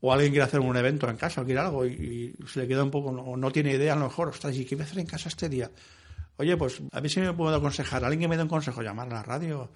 O 0.01 0.13
alguien 0.13 0.31
quiere 0.31 0.45
hacer 0.45 0.61
un 0.61 0.77
evento 0.77 1.09
en 1.09 1.17
casa 1.17 1.43
o 1.43 1.45
quiere 1.45 1.61
algo 1.61 1.85
y, 1.85 2.35
y 2.39 2.47
se 2.47 2.61
le 2.61 2.69
queda 2.69 2.85
un 2.85 2.91
poco, 2.91 3.09
o 3.11 3.37
no 3.37 3.51
tiene 3.51 3.73
idea 3.73 3.95
a 3.95 3.97
lo 3.97 4.05
mejor, 4.05 4.29
ostras, 4.29 4.57
¿y 4.57 4.65
qué 4.65 4.77
voy 4.77 4.83
a 4.83 4.87
hacer 4.87 5.01
en 5.01 5.07
casa 5.07 5.29
este 5.29 5.49
día? 5.49 5.71
Oye, 6.37 6.57
pues 6.57 6.81
a 6.93 7.01
mí 7.01 7.09
sí 7.09 7.21
me 7.21 7.33
puedo 7.33 7.55
aconsejar, 7.55 8.05
alguien 8.05 8.21
que 8.21 8.29
me 8.29 8.37
dé 8.37 8.45
un 8.45 8.49
consejo, 8.49 8.81
llamar 8.81 9.09
a 9.09 9.15
la 9.15 9.23
radio 9.25 9.71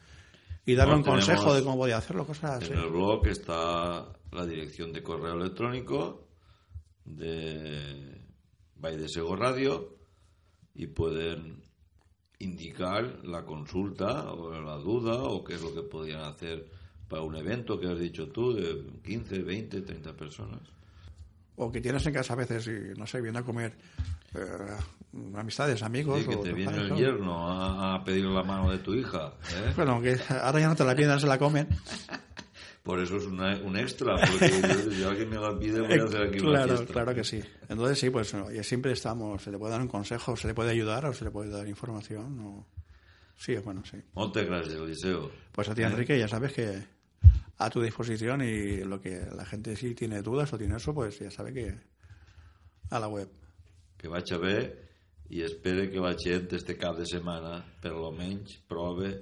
y 0.65 0.75
darle 0.75 0.93
No, 0.93 0.99
un 0.99 1.05
consejo 1.05 1.55
de 1.55 1.65
cómo 1.65 1.77
podía 1.77 1.97
hacerlo, 1.97 2.25
cosas 2.25 2.63
así. 2.63 2.73
En 2.73 2.79
el 2.79 2.91
blog 2.91 3.27
está 3.27 4.07
la 4.31 4.47
dirección 4.47 4.93
de 4.93 5.03
correo 5.03 5.35
electrónico 5.35 6.29
de 7.05 8.21
Valle 8.77 8.99
de 8.99 9.09
Sego 9.09 9.35
Radio 9.35 9.97
y 10.75 10.87
pueden 10.87 11.65
indicar 12.39 13.25
la 13.25 13.45
consulta 13.45 14.33
o 14.33 14.53
la 14.61 14.77
duda 14.77 15.15
o 15.15 15.43
qué 15.43 15.55
es 15.55 15.63
lo 15.63 15.75
que 15.75 15.83
podrían 15.83 16.23
hacer 16.23 16.71
para 17.13 17.23
un 17.23 17.37
evento 17.37 17.79
que 17.79 17.87
has 17.93 17.99
dicho 17.99 18.29
tú 18.29 18.55
de 18.55 18.83
15, 19.05 19.43
20, 19.43 19.83
30 19.83 20.17
personas. 20.17 20.61
O 21.57 21.71
que 21.71 21.83
tienes 21.83 22.07
en 22.07 22.15
casa 22.15 22.33
a 22.33 22.37
veces 22.37 22.67
y, 22.67 22.99
no 22.99 23.07
sé, 23.07 23.21
viene 23.21 23.39
a 23.39 23.43
comer 23.43 23.75
eh, 24.35 24.77
amistades, 25.37 25.83
amigos. 25.83 26.23
Sí, 26.23 26.27
que 26.27 26.37
te 26.37 26.53
viene 26.55 26.79
el 26.79 26.97
yerno 26.97 27.47
a, 27.53 27.95
a 27.97 28.03
pedir 28.05 28.25
la 28.25 28.43
mano 28.43 28.71
de 28.73 28.79
tu 28.79 28.95
hija. 28.95 29.35
¿eh? 29.53 29.73
Bueno, 29.77 30.01
que 30.01 30.17
ahora 30.41 30.59
ya 30.61 30.69
no 30.69 30.75
te 30.75 30.85
la 30.85 30.97
piden, 30.97 31.21
se 31.21 31.27
la 31.27 31.39
comen. 31.39 31.69
Por 32.83 32.99
eso 32.99 33.17
es 33.19 33.27
una- 33.27 33.59
un 33.59 33.77
extra, 33.77 34.17
porque 34.17 34.51
yo, 34.51 34.91
si 34.91 35.05
alguien 35.05 35.29
me 35.31 35.37
la 35.37 35.57
pide 35.57 35.81
voy 35.83 35.99
a 36.01 36.05
hacer 36.09 36.23
aquí 36.29 36.41
una 36.41 36.51
claro, 36.65 36.77
fiesta. 36.79 36.93
claro 36.95 37.15
que 37.15 37.23
sí. 37.25 37.41
Entonces 37.69 37.99
sí, 38.01 38.11
pues 38.11 38.35
oye, 38.35 38.65
siempre 38.65 38.91
estamos, 38.93 39.41
se 39.43 39.53
le 39.53 39.59
puede 39.59 39.71
dar 39.73 39.83
un 39.83 39.87
consejo, 39.89 40.35
se 40.37 40.49
le 40.49 40.55
puede 40.55 40.71
ayudar 40.71 41.05
o 41.07 41.13
se 41.13 41.25
le 41.25 41.31
puede 41.31 41.51
dar 41.51 41.69
información. 41.69 42.41
O... 42.41 42.67
Sí, 43.37 43.55
bueno, 43.59 43.83
sí. 43.85 43.99
Moltes 44.15 44.49
gràcies, 44.49 44.75
Eliseo. 44.83 45.31
Pues 45.53 45.69
a 45.69 45.75
ti, 45.77 45.83
Eh? 45.83 45.87
Enrique, 45.87 46.19
ya 46.19 46.27
sabes 46.27 46.53
que 46.55 46.83
a 47.65 47.71
tu 47.71 47.81
disposición 47.81 48.43
y 48.43 48.85
lo 48.85 49.01
que 49.01 49.27
la 49.35 49.45
gente 49.45 49.77
sí 49.77 49.95
tiene 49.95 50.23
dudas 50.23 50.53
o 50.53 50.59
tiene 50.59 50.77
eso, 50.77 50.93
pues 50.95 51.19
ya 51.19 51.31
sabe 51.31 51.53
que 51.53 51.79
a 52.91 53.01
la 53.01 53.09
web. 53.09 53.29
que 54.03 54.09
vaig 54.11 54.33
a 54.35 54.39
bé 54.43 54.57
i 55.31 55.45
espere 55.47 55.87
que 55.89 56.01
la 56.03 56.17
gent 56.19 56.51
este 56.59 56.75
cap 56.77 56.97
de 56.99 57.07
setmana 57.07 57.61
per 57.81 57.93
lo 57.95 58.11
menys 58.11 58.57
prove 58.67 59.13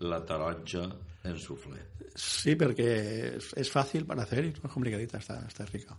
la 0.00 0.18
taronja 0.26 0.82
en 1.22 1.38
suflé. 1.38 1.78
Sí, 2.16 2.56
porque 2.56 3.36
es, 3.36 3.52
es 3.54 3.70
fácil 3.70 4.04
para 4.04 4.24
hacer 4.24 4.44
y 4.44 4.50
no 4.50 4.64
es 4.64 4.72
complicadita, 4.72 5.18
está, 5.18 5.46
está 5.46 5.64
rica. 5.66 5.96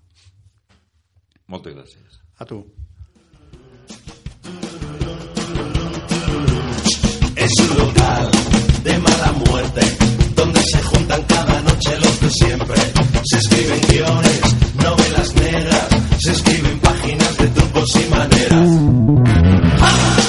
Moltes 1.48 1.76
gràcies. 1.76 2.20
A 2.38 2.46
tú. 2.46 2.64
donde 10.42 10.62
se 10.64 10.82
juntan 10.82 11.22
cada 11.28 11.62
noche 11.62 11.92
los 12.00 12.20
de 12.20 12.30
siempre. 12.32 12.82
Se 13.26 13.38
escriben 13.38 13.82
guiones, 13.90 14.42
novelas 14.84 15.36
negras, 15.36 15.88
se 16.18 16.32
escriben 16.32 16.80
páginas 16.80 17.38
de 17.38 17.48
trucos 17.48 17.90
y 17.96 18.10
maneras. 18.10 18.70
¡Ah! 19.82 20.21